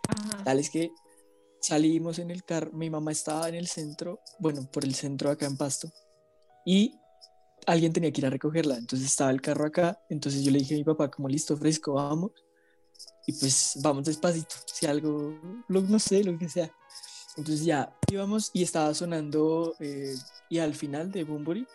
[0.07, 0.43] Ajá.
[0.45, 0.91] tal es que
[1.61, 5.45] salimos en el carro, mi mamá estaba en el centro, bueno, por el centro acá
[5.45, 5.89] en Pasto,
[6.65, 6.99] y
[7.67, 10.75] alguien tenía que ir a recogerla, entonces estaba el carro acá, entonces yo le dije
[10.75, 12.31] a mi papá, como listo, fresco, vamos,
[13.27, 16.71] y pues vamos despacito, si algo, lo, no sé, lo que sea.
[17.37, 20.15] Entonces ya íbamos y estaba sonando, eh,
[20.49, 21.65] y al final de Bumburi,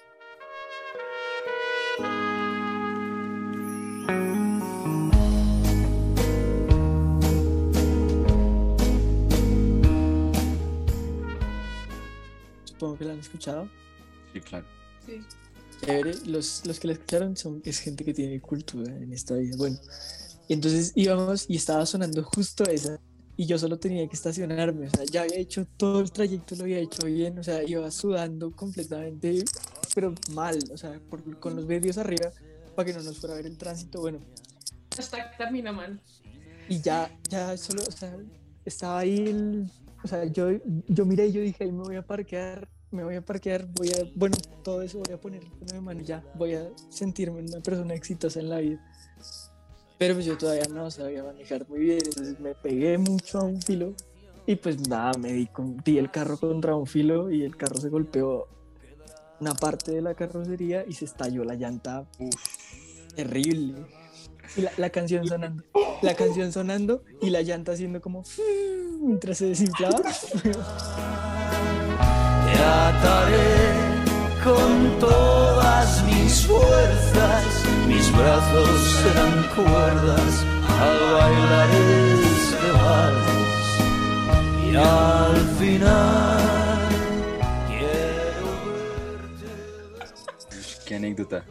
[12.65, 13.69] supongo que la han escuchado.
[14.33, 14.67] Sí, claro.
[15.07, 15.25] Sí.
[15.81, 19.57] Chévere, los, los que la escucharon son, es gente que tiene cultura en esta vida.
[19.57, 19.79] Bueno,
[20.49, 23.01] Y entonces íbamos y estaba sonando justo esa.
[23.37, 24.87] Y yo solo tenía que estacionarme.
[24.87, 27.39] O sea, ya había hecho todo el trayecto, lo había hecho bien.
[27.39, 29.45] O sea, iba sudando completamente,
[29.95, 30.59] pero mal.
[30.73, 32.31] O sea, por- con los vidrios arriba
[32.75, 34.01] para que no nos fuera a ver el tránsito.
[34.01, 34.21] Bueno,
[34.97, 36.01] Hashtag termina mal.
[36.69, 38.17] y ya, ya solo, o sea,
[38.65, 39.71] estaba ahí el-
[40.03, 40.49] o sea, yo,
[40.89, 43.89] yo miré y yo dije, ahí me voy a parquear, me voy a parquear, voy
[43.91, 47.41] a, bueno, todo eso voy a poner freno de mano y ya, voy a sentirme
[47.41, 48.81] una persona exitosa en la vida.
[49.99, 53.63] Pero pues yo todavía no sabía manejar muy bien, entonces me pegué mucho a un
[53.63, 53.95] filo
[54.47, 57.77] y pues nada, me di, con, di el carro contra un filo y el carro
[57.77, 58.47] se golpeó
[59.41, 62.07] una parte de la carrocería y se estalló la llanta.
[63.15, 63.75] terrible.
[64.57, 65.65] Y la, la canción sonando,
[66.03, 68.23] la canción sonando y la llanta haciendo como
[69.01, 70.01] mientras se desinflaba.
[72.45, 73.86] Te ataré
[74.47, 77.45] con todas mis fuerzas,
[77.89, 80.45] mis brazos serán cuerdas
[80.81, 83.69] al bailar este vals.
[84.71, 86.89] Y al final
[87.69, 88.49] quiero
[90.87, 91.45] Qué anécdota.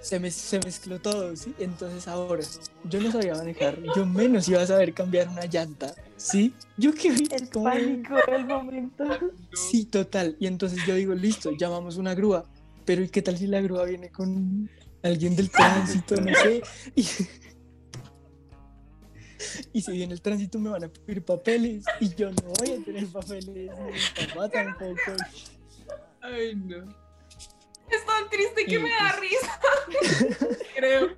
[0.00, 1.54] Se, me, se mezcló todo, ¿sí?
[1.58, 2.42] Entonces ahora,
[2.84, 6.54] yo no sabía manejar, yo menos iba a saber cambiar una llanta, ¿sí?
[6.76, 9.04] Yo que El pánico del momento.
[9.52, 10.36] Sí, total.
[10.40, 12.46] Y entonces yo digo, listo, llamamos una grúa.
[12.84, 14.68] Pero ¿y qué tal si la grúa viene con
[15.02, 16.16] alguien del tránsito?
[16.16, 16.62] No sé.
[16.94, 17.02] Y,
[19.72, 21.84] y si viene el tránsito me van a pedir papeles.
[22.00, 23.46] Y yo no voy a tener papeles.
[23.46, 23.68] ni mi
[24.34, 25.12] papá tampoco.
[26.22, 26.99] Ay, no.
[27.90, 29.60] Es tan triste que Y, me da risa.
[30.76, 31.08] Creo.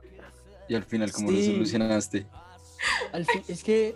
[0.69, 1.47] Y al final, ¿cómo lo Sí.
[1.53, 2.27] solucionaste?
[3.13, 3.95] Al fin, es que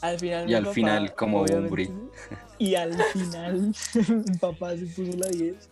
[0.00, 0.44] al final.
[0.44, 1.90] Y mi al papá, final, como obviamente, hombre.
[2.58, 3.74] Y al final,
[4.26, 5.68] mi papá se puso la 10.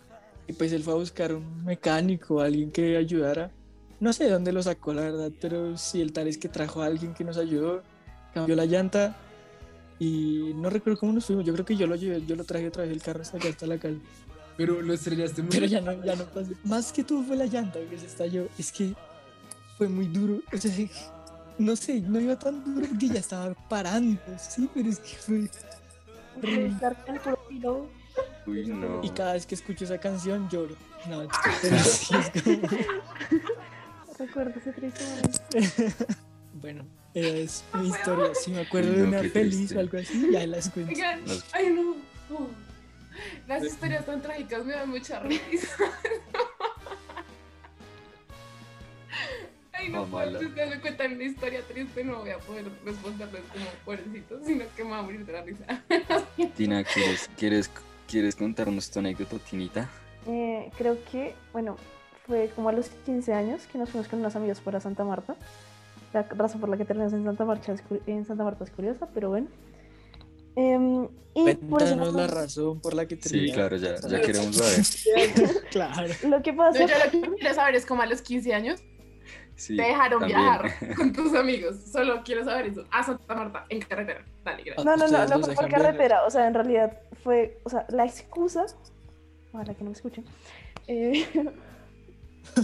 [0.47, 3.51] Y pues él fue a buscar un mecánico, alguien que ayudara.
[4.01, 6.83] No sé de dónde lo sacó, la verdad, pero sí, el tal es que trajo
[6.83, 7.83] a alguien que nos ayudó,
[8.35, 9.17] cambió la llanta.
[9.99, 11.47] Y no recuerdo cómo nos fuimos.
[11.47, 13.49] Yo creo que yo lo llevé, yo lo traje otra vez el carro hasta acá,
[13.49, 14.01] hasta la calle.
[14.57, 16.53] Pero lo estrellaste muy Pero ya no, ya no pasé.
[16.65, 18.47] Más que todo fue la llanta que se estalló.
[18.59, 18.95] Es que
[19.79, 20.41] fue muy duro.
[20.53, 20.71] O sea,
[21.59, 25.51] no sé, no iba tan duro porque ya estaba parando, sí, pero es que fue.
[28.47, 29.01] Uy, no.
[29.03, 30.77] Y cada vez que escucho esa canción lloro.
[31.09, 31.27] No,
[31.63, 32.69] pero sí es como-
[34.19, 36.07] Recuerdo ese triste momento.
[36.61, 38.35] Bueno, es mi historia.
[38.35, 39.77] Si me acuerdo de una feliz triste.
[39.77, 40.93] o algo así, ya las cuento.
[40.93, 41.21] Oigan,
[41.53, 41.97] ay no.
[43.47, 45.77] Las historias tan trágicas me dan mucha risa.
[49.73, 53.43] Ay, no, pues, si ustedes me cuentan una historia triste, no voy a poder responderles
[53.53, 55.65] como pobrecitos, sino que me va a morir de la risa.
[56.57, 57.71] Tina, ¿quieres, quieres,
[58.09, 59.89] ¿quieres contarnos tu anécdota, Tinita?
[60.27, 61.77] Eh, creo que, bueno,
[62.27, 65.35] fue como a los 15 años que nos fuimos con unos amigos para Santa Marta.
[66.13, 68.71] La razón por la que terminamos en Santa Marta es, cu- en Santa Marta es
[68.71, 69.49] curiosa, pero bueno.
[70.57, 73.55] Em, y por eso la razón por la que Sí, terminaste.
[73.55, 75.61] claro, ya, ya queremos saber.
[75.71, 76.15] Claro.
[76.29, 78.81] Lo que No, pasa yo lo que quiero saber es como a los 15 años
[79.57, 80.41] Sí, te dejaron también.
[80.41, 81.77] viajar con tus amigos.
[81.93, 82.85] Solo quiero saber eso.
[82.91, 84.25] A Santa Marta, en carretera.
[84.45, 84.85] Dale, gracias.
[84.85, 85.71] No, no, no, no fue por viajar.
[85.71, 88.67] carretera, o sea, en realidad fue, o sea, la excusa,
[89.53, 90.25] ojalá que no me escuchen,
[90.89, 91.25] eh,
[92.57, 92.63] No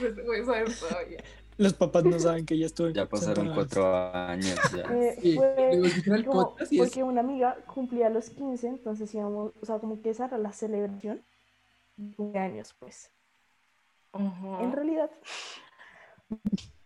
[0.00, 1.18] sé si voy a saber todavía.
[1.58, 2.92] Los papás no saben que ya estuve.
[2.92, 4.82] Ya pasaron cuatro años, ya.
[4.94, 10.02] eh, Sí, fue como porque una amiga cumplía los 15, entonces íbamos, o sea, como
[10.02, 11.24] que esa era la celebración
[11.96, 13.10] de cumpleaños, pues.
[14.12, 15.10] En realidad,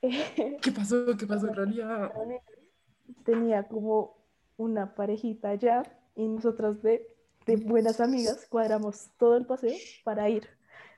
[0.00, 1.16] ¿Qué pasó?
[1.16, 2.12] ¿Qué pasó en realidad?
[3.24, 4.16] tenía como
[4.56, 5.82] una parejita ya
[6.14, 7.06] y nosotras de,
[7.46, 10.48] de buenas amigas cuadramos todo el paseo para ir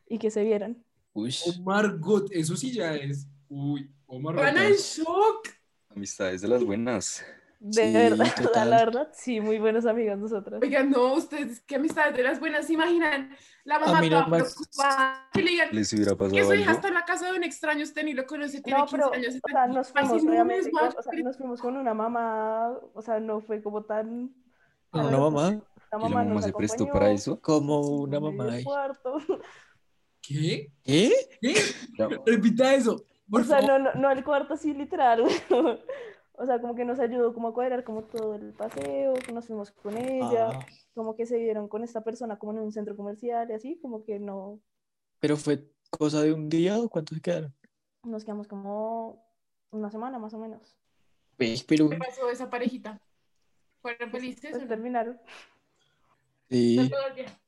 [0.09, 0.85] y que se vieran.
[1.17, 3.27] Uy, Oh, Margot, eso sí ya es.
[3.49, 5.49] Uy, Omar ¡Van en shock!
[5.89, 7.25] amistades de las buenas.
[7.59, 8.69] De Sí, verdad, total.
[8.71, 10.61] la verdad, sí, muy buenas amigas nosotras.
[10.63, 13.35] Oigan, no, ustedes, qué amistades de las buenas, ¿se imaginan?
[13.65, 16.95] La mamá no preocupada, que le digan ¿Les hubiera que pasado su hija está en
[16.95, 19.35] la casa de un extraño, usted ni lo conoce, tiene No, 15 pero, años.
[19.43, 23.01] o sea, nos fuimos, no, obviamente, más, o sea, nos fuimos con una mamá, o
[23.03, 24.35] sea, no fue como tan...
[24.93, 25.51] Una ver, mamá.
[25.91, 27.41] La ¿Y la mamá mamá se prestó acompañó, para eso?
[27.41, 28.65] Como una mamá ahí.
[28.65, 29.17] cuarto.
[30.27, 30.73] ¿Qué?
[30.83, 31.13] ¿Qué?
[31.41, 31.55] ¿Qué?
[32.27, 33.05] Repita eso.
[33.31, 33.81] Por O sea, favor.
[33.81, 35.25] no, no, no el cuarto así literal.
[36.39, 39.71] O sea, como que nos ayudó como a cuadrar como todo el paseo, nos fuimos
[39.71, 43.49] con ella, Ah, como que se vieron con esta persona como en un centro comercial
[43.49, 44.61] y así, como que no,
[45.19, 47.55] ¿Pero fue cosa de un día o cuántos se quedaron?
[48.03, 49.25] nos quedamos como
[49.71, 50.77] una semana más o menos.
[51.39, 53.01] Ve, Pero ¿Qué pasó esa parejita?
[53.81, 54.51] ¿Fueron felices?
[54.51, 54.69] Pues o no?
[54.69, 55.19] terminaron.
[56.51, 57.41] sí, Todo el día.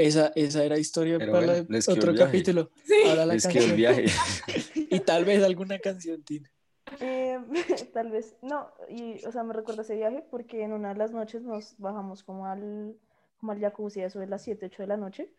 [0.00, 2.70] Esa, esa era historia Pero para bueno, la- otro capítulo.
[2.84, 2.94] Sí.
[3.08, 3.76] Ahora la Les quedó el canción.
[3.76, 4.04] viaje.
[4.92, 6.50] Y tal vez alguna canción, Tina.
[7.00, 7.38] Eh,
[7.94, 11.12] tal vez, no, y, o sea, me recuerdo ese viaje porque en una de las
[11.12, 12.96] noches nos bajamos como al,
[13.38, 15.32] como al jacuzzi, a eso de las 7, 8 de la noche.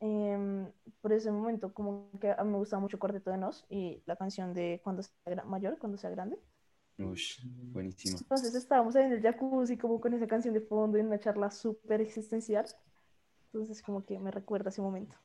[0.00, 4.02] Em, por ese momento, como que a mí me gustaba mucho Cuarteto de Nos y
[4.06, 6.38] la canción de Cuando sea mayor, cuando sea grande.
[6.98, 8.16] Ush, buenísimo.
[8.18, 11.50] Entonces estábamos ahí en el jacuzzi, como con esa canción de fondo, en una charla
[11.50, 12.64] súper existencial.
[13.56, 15.16] Entonces, como que me recuerda ese momento.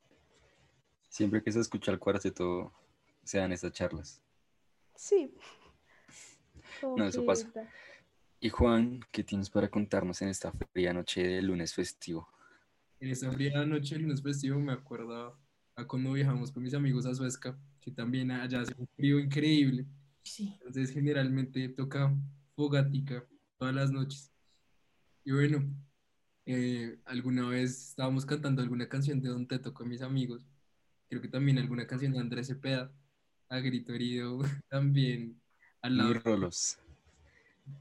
[1.10, 2.72] Siempre que se escucha el cuarteto,
[3.26, 4.22] se dan estas charlas.
[4.96, 5.36] Sí.
[6.80, 7.52] Como No, eso pasa.
[8.40, 12.30] Y Juan, ¿qué tienes para contarnos en esta fría noche de lunes festivo?
[13.02, 15.38] En esa fría noche del lunes festivo me acuerdo
[15.76, 19.86] a cuando viajamos con mis amigos a Suezca, que también allá hace un frío increíble.
[20.24, 20.54] Sí.
[20.54, 22.16] Entonces generalmente toca
[22.56, 23.28] fogatica
[23.58, 24.32] todas las noches.
[25.26, 25.70] Y bueno,
[26.54, 30.45] eh, alguna vez estábamos cantando alguna canción de Don Teto con mis amigos.
[31.08, 32.91] Creo que también alguna canción de Andrés Cepeda,
[33.47, 34.39] a grito herido,
[34.70, 35.39] también
[35.82, 36.10] al lado.
[36.10, 36.78] Muy rolos,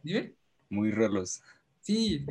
[0.04, 0.34] ¿Dime?
[0.68, 1.42] muy rolos.
[1.80, 2.24] Sí,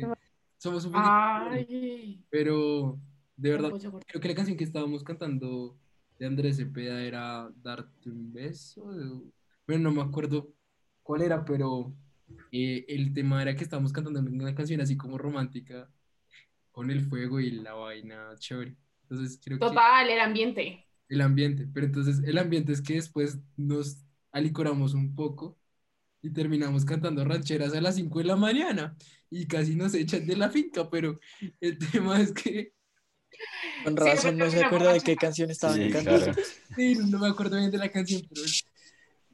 [0.56, 1.10] somos un poquito.
[1.12, 2.24] Ay.
[2.30, 2.98] Pero
[3.36, 3.70] de verdad,
[4.06, 5.76] creo que la canción que estábamos cantando
[6.18, 8.84] de Andrés Cepeda era Darte un beso.
[9.66, 10.54] Bueno, no me acuerdo
[11.02, 11.92] cuál era, pero
[12.50, 15.90] eh, el tema era que estábamos cantando una canción así como romántica,
[16.80, 18.74] con el fuego y la vaina chévere.
[19.02, 20.86] Entonces creo que Total, el ambiente.
[21.08, 23.98] el ambiente, pero entonces el ambiente es que después nos
[24.32, 25.58] alicoramos un poco
[26.22, 28.96] y terminamos cantando rancheras a las 5 de la mañana
[29.28, 31.20] y casi nos echan de la finca, pero
[31.60, 32.72] el tema es que
[33.84, 36.32] Con Sí, razón no se acuerda de qué canción estaban Sí, cantando.
[36.32, 36.42] claro.
[36.76, 38.42] sí, no me acuerdo bien de la canción, pero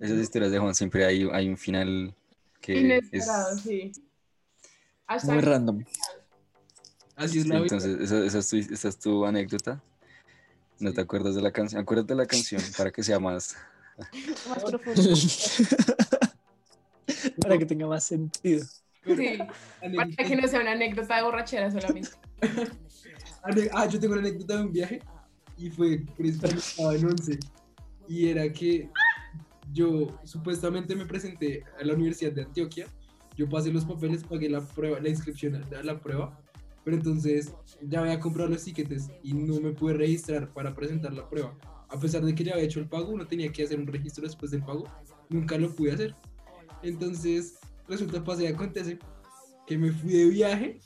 [0.01, 2.15] Esas historias de Juan siempre hay, hay un final
[2.61, 3.29] que es...
[3.29, 3.93] Inesperado, sí.
[5.25, 5.85] Muy random.
[7.17, 7.65] Así es la vida.
[7.65, 9.83] Entonces, esa, esa es tu, esa es tu anécdota.
[10.79, 11.81] No te acuerdas de la canción.
[11.81, 13.57] Acuérdate de la canción para que sea más.
[14.49, 15.03] Más profundo.
[17.41, 18.65] Para que tenga más sentido.
[19.05, 19.39] Sí,
[19.81, 22.11] para que no sea una anécdota de borrachera solamente.
[23.73, 25.01] Ah, yo tengo una anécdota de un viaje
[25.57, 27.39] y fue precisamente estaba en 11
[28.09, 28.91] y era que
[29.73, 32.87] yo supuestamente me presenté a la Universidad de Antioquia,
[33.37, 36.39] yo pasé los papeles, pagué la prueba, la inscripción a la prueba,
[36.87, 41.29] pero entonces ya había comprado los tiquetes y no me pude registrar para presentar la
[41.29, 41.53] prueba.
[41.89, 44.23] A pesar de que ya había hecho el pago, uno tenía que hacer un registro
[44.23, 44.85] después del pago,
[45.29, 46.15] nunca lo pude hacer.
[46.85, 47.59] Entonces,
[47.89, 49.01] resulta, pasa y acontece
[49.67, 50.79] que me fui de viaje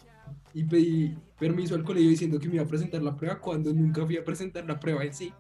[0.55, 4.07] y pedí permiso al colegio diciendo que me iba a presentar la prueba cuando nunca
[4.07, 5.35] fui a presentar la prueba en sí.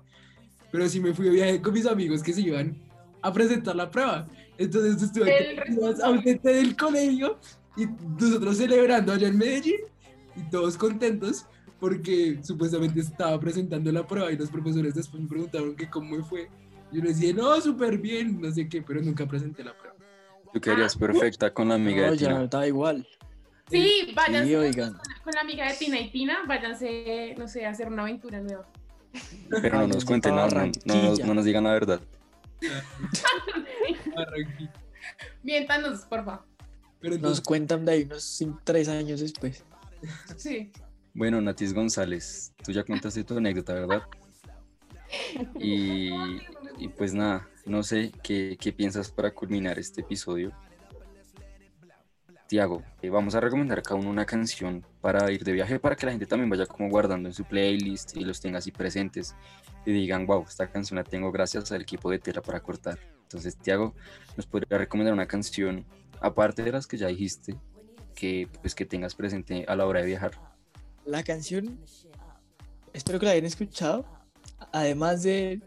[0.71, 2.77] Pero sí me fui de viaje con mis amigos que se iban
[3.23, 4.29] a presentar la prueba.
[4.59, 5.57] Entonces estuve
[6.05, 7.39] ausente del colegio
[7.79, 7.87] y
[8.21, 9.81] nosotros celebrando allá en Medellín
[10.37, 11.47] y todos contentos
[11.79, 16.23] porque supuestamente estaba presentando la prueba y los profesores después me preguntaron que cómo me
[16.23, 16.49] fue.
[16.93, 19.97] Yo les dije, no, súper bien, no sé qué, pero nunca presenté la prueba.
[20.53, 22.47] Tú quedarías perfecta con la amiga No, de ya Tina.
[22.49, 23.07] da igual.
[23.71, 24.95] Sí, váyanse Sí, oigan.
[25.23, 28.69] con la amiga de Tina y Tina, váyanse, no sé, a hacer una aventura nueva.
[29.63, 31.27] Pero no nos cuenten, pa' no, no, no, nos- Barranquilla.
[31.27, 32.01] no nos digan la verdad.
[35.43, 36.43] Miéntanos, porfa.
[37.01, 39.65] Pero Nos cuentan de ahí unos cinco- tres años después.
[40.37, 40.73] Sí.
[41.15, 44.03] Bueno, Natis González, tú ya contaste tu anécdota, ¿verdad?
[45.59, 46.11] Y,
[46.79, 50.53] y pues nada, no sé qué, qué piensas para culminar este episodio.
[52.51, 56.07] Tiago, eh, vamos a recomendar cada uno una canción para ir de viaje para que
[56.07, 59.37] la gente también vaya como guardando en su playlist y los tenga así presentes
[59.87, 62.99] y digan, wow, esta canción la tengo gracias al equipo de Tela para cortar.
[63.23, 63.95] Entonces, Tiago,
[64.37, 65.85] ¿nos podría recomendar una canción,
[66.21, 67.57] aparte de las que ya dijiste,
[68.21, 70.33] que pues que tengas presente a la hora de viajar?
[71.07, 71.81] La canción,
[72.93, 74.05] espero que la hayan escuchado.
[74.73, 75.63] Además de,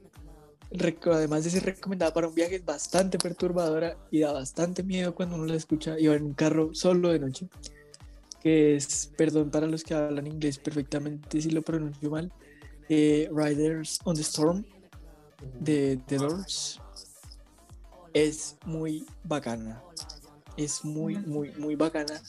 [1.11, 5.35] además de ser recomendada para un viaje, es bastante perturbadora y da bastante miedo cuando
[5.35, 7.47] uno la escucha y va en un carro solo de noche.
[8.39, 12.31] Que es, perdón para los que hablan inglés perfectamente si lo pronuncio mal,
[12.87, 14.63] eh, Riders on the Storm
[15.59, 16.79] de The Doors.
[18.13, 19.81] Es muy bacana.
[20.57, 22.21] Es muy, muy, muy bacana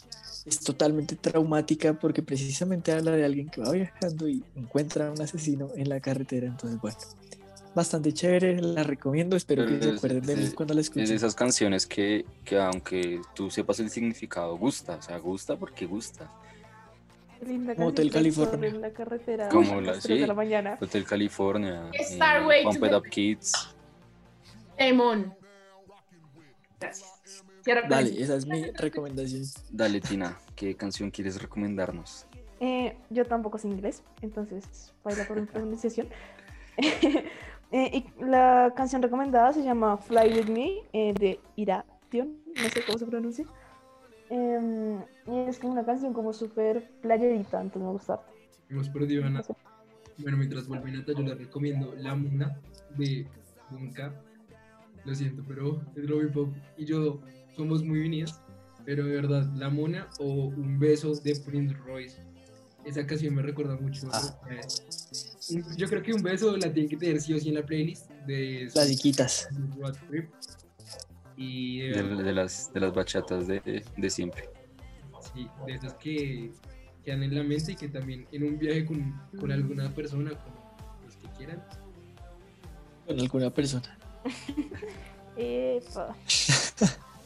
[0.47, 5.20] es totalmente traumática porque precisamente habla de alguien que va viajando y encuentra a un
[5.22, 6.47] asesino en la carretera.
[6.47, 6.99] Entonces, bueno,
[7.75, 9.37] bastante chévere, la recomiendo.
[9.37, 11.16] Espero que se Es- acuerden de mí es- cuando la Es de escuchen.
[11.16, 14.97] esas canciones que, que aunque tú sepas el significado, gusta.
[14.97, 16.31] O sea, gusta porque gusta.
[17.47, 18.68] Linda Hotel California.
[18.68, 19.49] En la carretera.
[19.49, 20.77] Como la, sí, de la mañana.
[20.81, 23.53] Hotel California, eh, Starway to Pump It the- Up Kids.
[24.77, 25.35] Temón.
[26.81, 27.11] Gracias.
[27.89, 29.45] Dale, esa es mi recomendación.
[29.71, 32.27] Dale, Tina, ¿qué canción quieres recomendarnos?
[32.61, 36.09] Eh, yo tampoco sé inglés, entonces baila por mi pronunciación.
[37.73, 42.85] Eh, y la canción recomendada se llama Fly With Me eh, de Iration, no sé
[42.87, 43.45] cómo se pronuncia.
[44.31, 48.12] Em, y es como una canción como súper playerita, entonces me gusta.
[48.15, 48.33] harto.
[48.69, 49.57] Hemos perdido a Nata.
[50.19, 52.61] Bueno, mientras vuelve Nata, yo les recomiendo La Muna
[52.97, 53.27] de
[53.71, 54.12] Bunka.
[55.05, 57.21] Lo siento, pero es Robbie Pop y yo
[57.57, 58.41] somos muy unidas.
[58.87, 62.17] Pero de verdad, La Mona o Un beso de Prince Royce.
[62.85, 64.07] Esa canción me recuerda mucho.
[64.51, 64.61] eh,
[65.51, 67.65] un- yo creo que Un beso la tienen que tener sí o sí en la
[67.65, 69.49] playlist de Las diquitas.
[71.37, 74.49] Y de De, de las, de las bachatas de, de siempre.
[75.35, 76.53] sí, de esas que
[77.03, 80.53] quedan en la mente y que también en un viaje con, con alguna persona, con
[81.05, 81.63] los que quieran,
[83.07, 83.99] Con alguna persona.
[85.37, 86.14] Epa.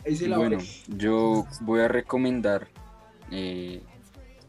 [0.05, 2.69] ahí se la Bueno, yo voy a recomendar
[3.31, 3.83] eh,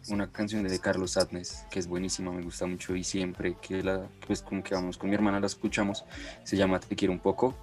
[0.09, 4.07] una canción de Carlos Sadness, que es buenísima, me gusta mucho y siempre que la,
[4.25, 6.05] pues como que vamos con mi hermana la escuchamos,
[6.43, 7.55] se llama Te quiero un poco.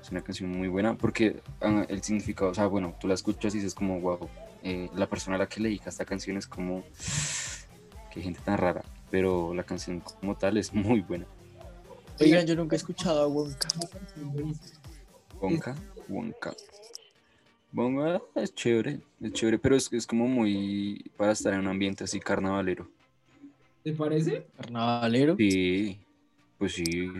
[0.00, 3.54] Es una canción muy buena porque ah, el significado, o sea, bueno, tú la escuchas
[3.54, 4.28] y dices como, wow,
[4.62, 6.84] eh, la persona a la que le dedica esta canción es como,
[8.12, 11.26] qué gente tan rara, pero la canción como tal es muy buena.
[12.20, 13.68] Oigan, yo nunca he escuchado a Wonka.
[15.40, 15.74] Wonka,
[16.08, 16.54] Wonka.
[17.72, 22.04] Wonka es chévere, es chévere, pero es, es como muy para estar en un ambiente
[22.04, 22.88] así carnavalero.
[23.82, 24.46] ¿Te parece?
[24.56, 25.36] Carnavalero.
[25.36, 25.98] Sí,
[26.56, 27.10] pues sí,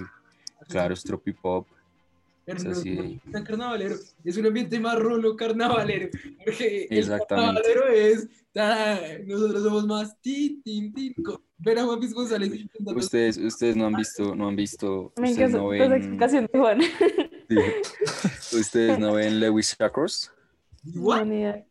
[0.68, 1.66] claro, es tropipop.
[2.46, 6.10] Pero Es no así es de- tan carnavalero, es un ambiente más rolo carnavalero.
[6.44, 8.28] Porque el carnavalero es.
[8.52, 10.20] ta, nosotros somos más.
[10.20, 11.14] Tin, tin, tin.
[11.24, 15.12] co- Ver a Juan Piz González intentando- Ustedes, ustedes no han visto, no han visto,
[15.16, 16.80] Me ustedes encanta no ven, explicación de Juan.
[17.48, 18.56] sí.
[18.58, 19.74] ustedes no ven Lewis
[20.84, 21.14] No,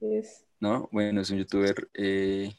[0.01, 0.43] es.
[0.59, 0.89] ¿no?
[0.91, 2.51] Bueno, es un youtuber eh,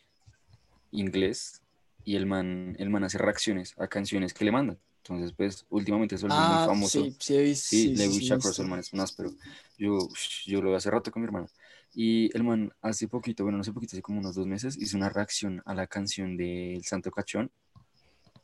[0.92, 1.62] inglés
[2.04, 4.78] y el man, el man hace reacciones a canciones que le mandan.
[5.04, 7.00] Entonces, pues, últimamente se volvió Ah, muy famoso.
[7.00, 7.18] sí, sí.
[7.20, 8.16] Sí, sí, sí, Lewis
[8.54, 9.34] sí el man es un áspero.
[9.76, 10.08] Yo,
[10.46, 11.46] yo lo vi hace rato con mi hermana.
[11.94, 14.96] Y el man hace poquito, bueno, no hace poquito, hace como unos dos meses, hizo
[14.96, 17.50] una reacción a la canción de El Santo Cachón.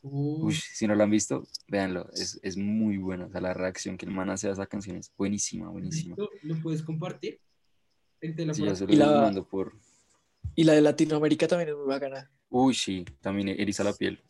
[0.03, 3.25] Uh, Uy, si no la han visto, véanlo, es, es muy buena.
[3.27, 6.15] O sea, la reacción que el man hace a esa canción es buenísima, buenísima.
[6.43, 7.41] ¿Lo, puedes compartir?
[8.21, 9.73] Sí, se lo Y la- mando por...
[10.55, 12.31] Y la de Latinoamérica también es muy bacana.
[12.51, 14.23] Uy, sí, también eriza la piel.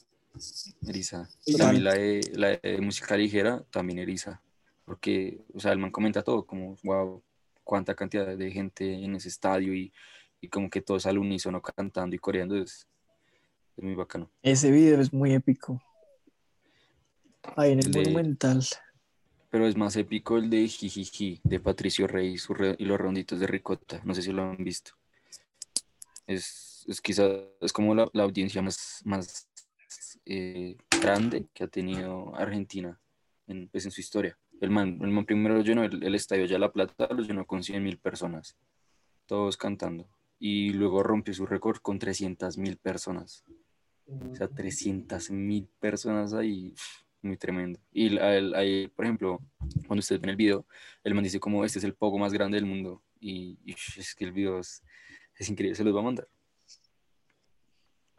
[0.87, 1.29] Eriza.
[1.59, 4.41] También la de, la de música ligera, también eriza.
[4.85, 7.23] Porque, o sea, el man comenta todo, como, wow,
[7.65, 9.93] cuánta cantidad de gente en ese estadio y,
[10.41, 12.87] y como que todos al unísono cantando y coreando es,
[13.77, 14.31] es muy bacano.
[14.43, 15.81] Ese video es muy épico.
[17.57, 18.65] Ahí en el de- Monumental.
[19.51, 23.41] Pero es más épico el de Jijiji, de Patricio Rey su re- y los ronditos
[23.41, 24.01] de Ricota.
[24.05, 24.93] No sé si lo han visto.
[26.27, 29.49] Es, es quizás es como la, la audiencia más, más
[30.27, 33.01] eh, grande que ha tenido Argentina
[33.47, 34.39] en, pues, en su historia.
[34.61, 37.63] El man, el man primero llenó el, el estadio ya La Plata, lo llenó con
[37.63, 38.57] 100 mil personas,
[39.27, 40.09] todos cantando.
[40.39, 43.45] Y luego rompió su récord con 300 mil personas.
[44.07, 46.75] O sea, 300 mil personas ahí,
[47.23, 47.79] muy tremendo.
[47.93, 49.41] Y ahí, por ejemplo,
[49.87, 50.67] cuando ustedes ven el video,
[51.05, 53.03] el man dice como este es el pogo más grande del mundo.
[53.21, 54.83] Y, y es que el video es,
[55.37, 56.29] es increíble, se los va a mandar.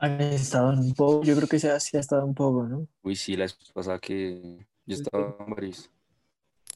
[0.03, 2.67] Han estado en un poco, yo creo que sí ha, sí ha estado un poco,
[2.67, 2.87] ¿no?
[3.03, 5.91] Uy, sí, la vez pasada que yo estaba en París.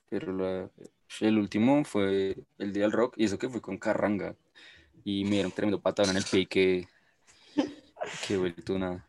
[0.07, 0.69] Pero la-
[1.21, 4.35] el último fue el día del rock, y eso que fue con Carranga.
[5.03, 6.87] Y me dieron tremendo patadón en el pie que,
[8.27, 9.07] que vuelto nada.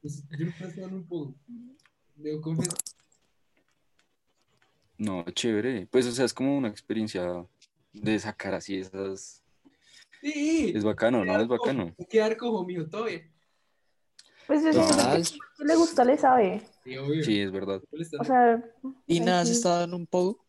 [0.00, 1.34] Pues, yo en un poco.
[2.16, 2.78] Debo confesar.
[4.96, 5.86] No, chévere.
[5.90, 7.46] Pues, o sea, es como una experiencia
[7.92, 9.42] de sacar así esas.
[10.22, 10.72] Sí.
[10.74, 11.38] Es bacano, ¿no?
[11.38, 11.94] Es bacano.
[12.08, 13.31] Quedar como mío, todo bien.
[14.46, 16.62] Pues yo siento que si le gusta, le sabe.
[16.84, 17.24] Sí, obvio.
[17.24, 17.80] Sí, es verdad.
[18.18, 18.62] O sea,
[19.06, 20.44] ¿Y nada has estado en un poco?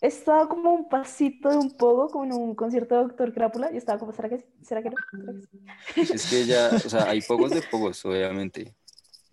[0.00, 3.72] he estado como un pasito de un poco, como en un concierto de Doctor Crápula,
[3.72, 4.46] y estaba como, ¿será que?
[4.62, 4.96] ¿Será que no?
[5.10, 6.12] ¿Será que sí?
[6.14, 8.74] Es que ya, o sea, hay pocos de pocos, obviamente.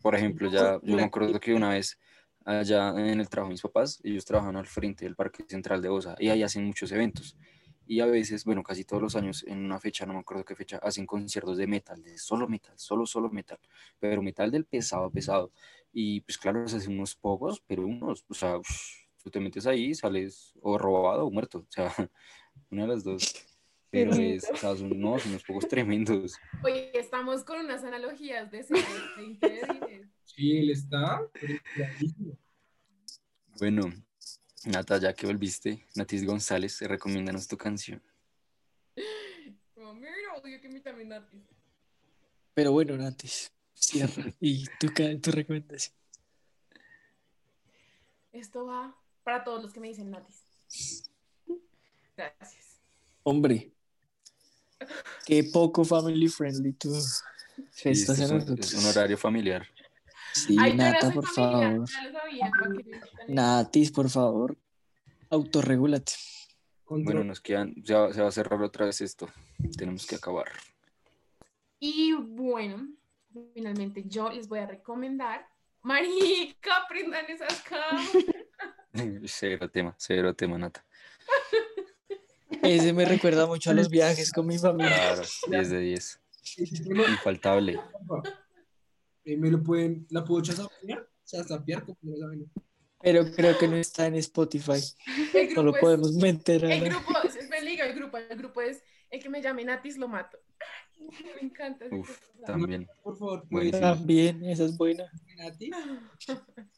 [0.01, 1.97] Por ejemplo, ya, yo me acuerdo que una vez
[2.45, 5.89] allá en el trabajo de mis papás, ellos trabajan al frente del Parque Central de
[5.89, 7.37] Osa y ahí hacen muchos eventos.
[7.85, 10.55] Y a veces, bueno, casi todos los años, en una fecha, no me acuerdo qué
[10.55, 13.59] fecha, hacen conciertos de metal, de solo metal, solo, solo metal,
[13.99, 15.51] pero metal del pesado, pesado.
[15.91, 18.69] Y pues claro, se hacen unos pocos, pero unos, o sea, uf,
[19.23, 21.91] tú te metes ahí, sales o robado o muerto, o sea,
[22.71, 23.33] una de las dos.
[23.89, 26.35] Pero es, o sea, son, no, son unos pocos tremendos.
[26.63, 28.73] Oye, estamos con unas analogías de ese
[29.17, 30.01] 20 de Disney.
[30.23, 31.21] Sí, él está.
[31.31, 32.35] pero clarísimo.
[33.59, 33.83] Bueno,
[34.65, 38.01] Nata, ya que volviste, Natis González, recomiéndanos tu canción.
[39.73, 40.11] Como, mira,
[40.41, 41.53] odio que también artista.
[42.53, 44.25] Pero bueno, Natis, cierra.
[44.39, 44.87] ¿Y tu,
[45.21, 45.95] tu recomendación?
[48.33, 50.43] esto va para todos los que me dicen Natis.
[52.17, 52.81] Gracias.
[53.23, 53.71] Hombre,
[55.25, 56.93] qué poco family friendly tú.
[57.71, 59.65] Sí, este un, es un horario familiar.
[60.33, 61.89] Sí, Ay, Nata, por familiar, favor.
[61.89, 62.51] ya lo sabía.
[63.27, 64.57] Natis, por favor.
[65.29, 66.13] Autorregúlate.
[66.87, 69.27] Bueno, nos quedan, se va, se va a cerrar otra vez esto.
[69.77, 70.47] Tenemos que acabar.
[71.79, 72.87] Y bueno,
[73.53, 75.47] finalmente yo les voy a recomendar.
[75.81, 78.09] Marica, aprendan esas camas.
[79.25, 80.85] Cero tema, cero tema, Nata.
[82.61, 84.95] Ese me recuerda mucho a los viajes con mi familia.
[84.95, 86.19] Claro, 10 de 10.
[87.09, 87.79] Infaltable.
[89.25, 90.99] Eh, ¿Me lo pueden, la puedo chasapear?
[91.01, 92.51] O sea, sapear como no saben.
[93.01, 94.79] Pero creo que no está en Spotify.
[95.55, 98.61] No lo es- podemos meter El grupo, es, es- me liga el grupo, el grupo
[98.61, 100.37] es el que me llame Natis lo mato.
[100.97, 101.85] Me encanta.
[101.91, 102.87] Uf, también.
[103.03, 103.81] Por favor, Buenísimo.
[103.81, 105.03] También, esa es buena.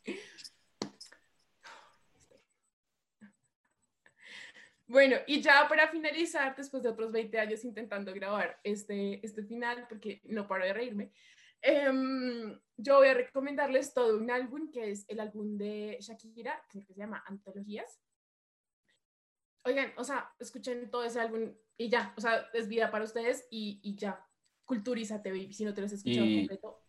[4.87, 9.87] Bueno, y ya para finalizar, después de otros 20 años intentando grabar este, este final,
[9.89, 11.11] porque no paro de reírme,
[11.65, 16.81] em, yo voy a recomendarles todo un álbum que es el álbum de Shakira, que
[16.81, 17.99] se llama Antologías.
[19.63, 23.47] Oigan, o sea, escuchen todo ese álbum y ya, o sea, es vida para ustedes
[23.49, 24.23] y, y ya.
[24.63, 25.53] Culturízate, baby.
[25.53, 26.83] Si no te lo has escuchado Y- completo,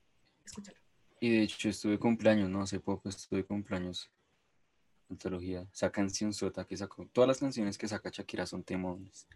[0.44, 0.78] escúchalo.
[1.20, 2.60] Y de hecho estuve cumpleaños, ¿no?
[2.62, 4.10] Hace poco estuve cumpleaños.
[5.08, 5.66] Antología.
[5.72, 7.06] Esa canción sota que sacó.
[7.08, 9.26] Todas las canciones que saca Shakira son temones.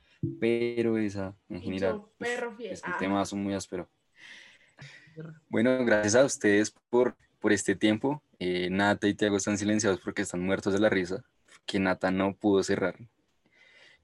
[0.41, 2.73] Pero esa, en general, yo, perro fiel.
[2.73, 3.25] es un Ah.
[3.37, 3.89] muy áspero.
[5.49, 8.23] Bueno, gracias a ustedes por, por este tiempo.
[8.39, 11.25] Eh, Nata y Tiago están silenciados porque están muertos de la risa.
[11.67, 12.97] Que Nata no pudo cerrar.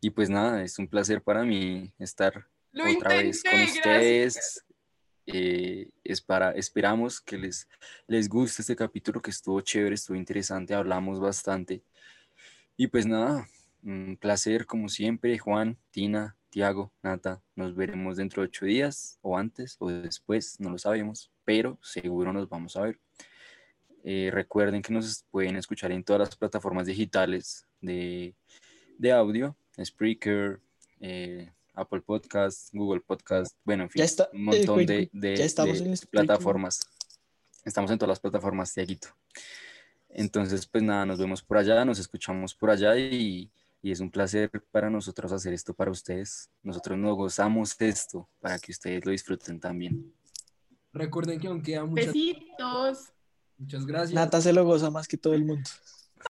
[0.00, 4.64] Y pues nada, es un placer para mí estar Lo otra vez con ustedes.
[5.26, 7.68] Eh, es para, esperamos que les,
[8.06, 11.82] les guste este capítulo que estuvo chévere, estuvo interesante, hablamos bastante.
[12.76, 13.48] Y pues nada,
[13.82, 17.42] un placer como siempre, Juan, Tina, Tiago, Nata.
[17.54, 22.32] Nos veremos dentro de ocho días o antes o después, no lo sabemos, pero seguro
[22.32, 22.98] nos vamos a ver.
[24.04, 28.34] Eh, recuerden que nos pueden escuchar en todas las plataformas digitales de,
[28.98, 30.60] de audio, Spreaker,
[31.00, 36.06] eh, Apple Podcast, Google Podcast, bueno, en fin, está, un montón eh, de, de- de
[36.10, 36.80] plataformas.
[37.64, 39.08] Estamos en todas las plataformas, Tiaguito.
[40.08, 43.50] Entonces, pues nada, nos vemos por allá, nos escuchamos por allá y,
[43.86, 46.50] y es un placer para nosotros hacer esto para ustedes.
[46.60, 50.12] Nosotros nos gozamos esto para que ustedes lo disfruten también.
[50.92, 53.12] Recuerden que aún queda muchas, Besitos.
[53.56, 54.12] muchas gracias.
[54.12, 55.70] Nata se lo goza más que todo el mundo.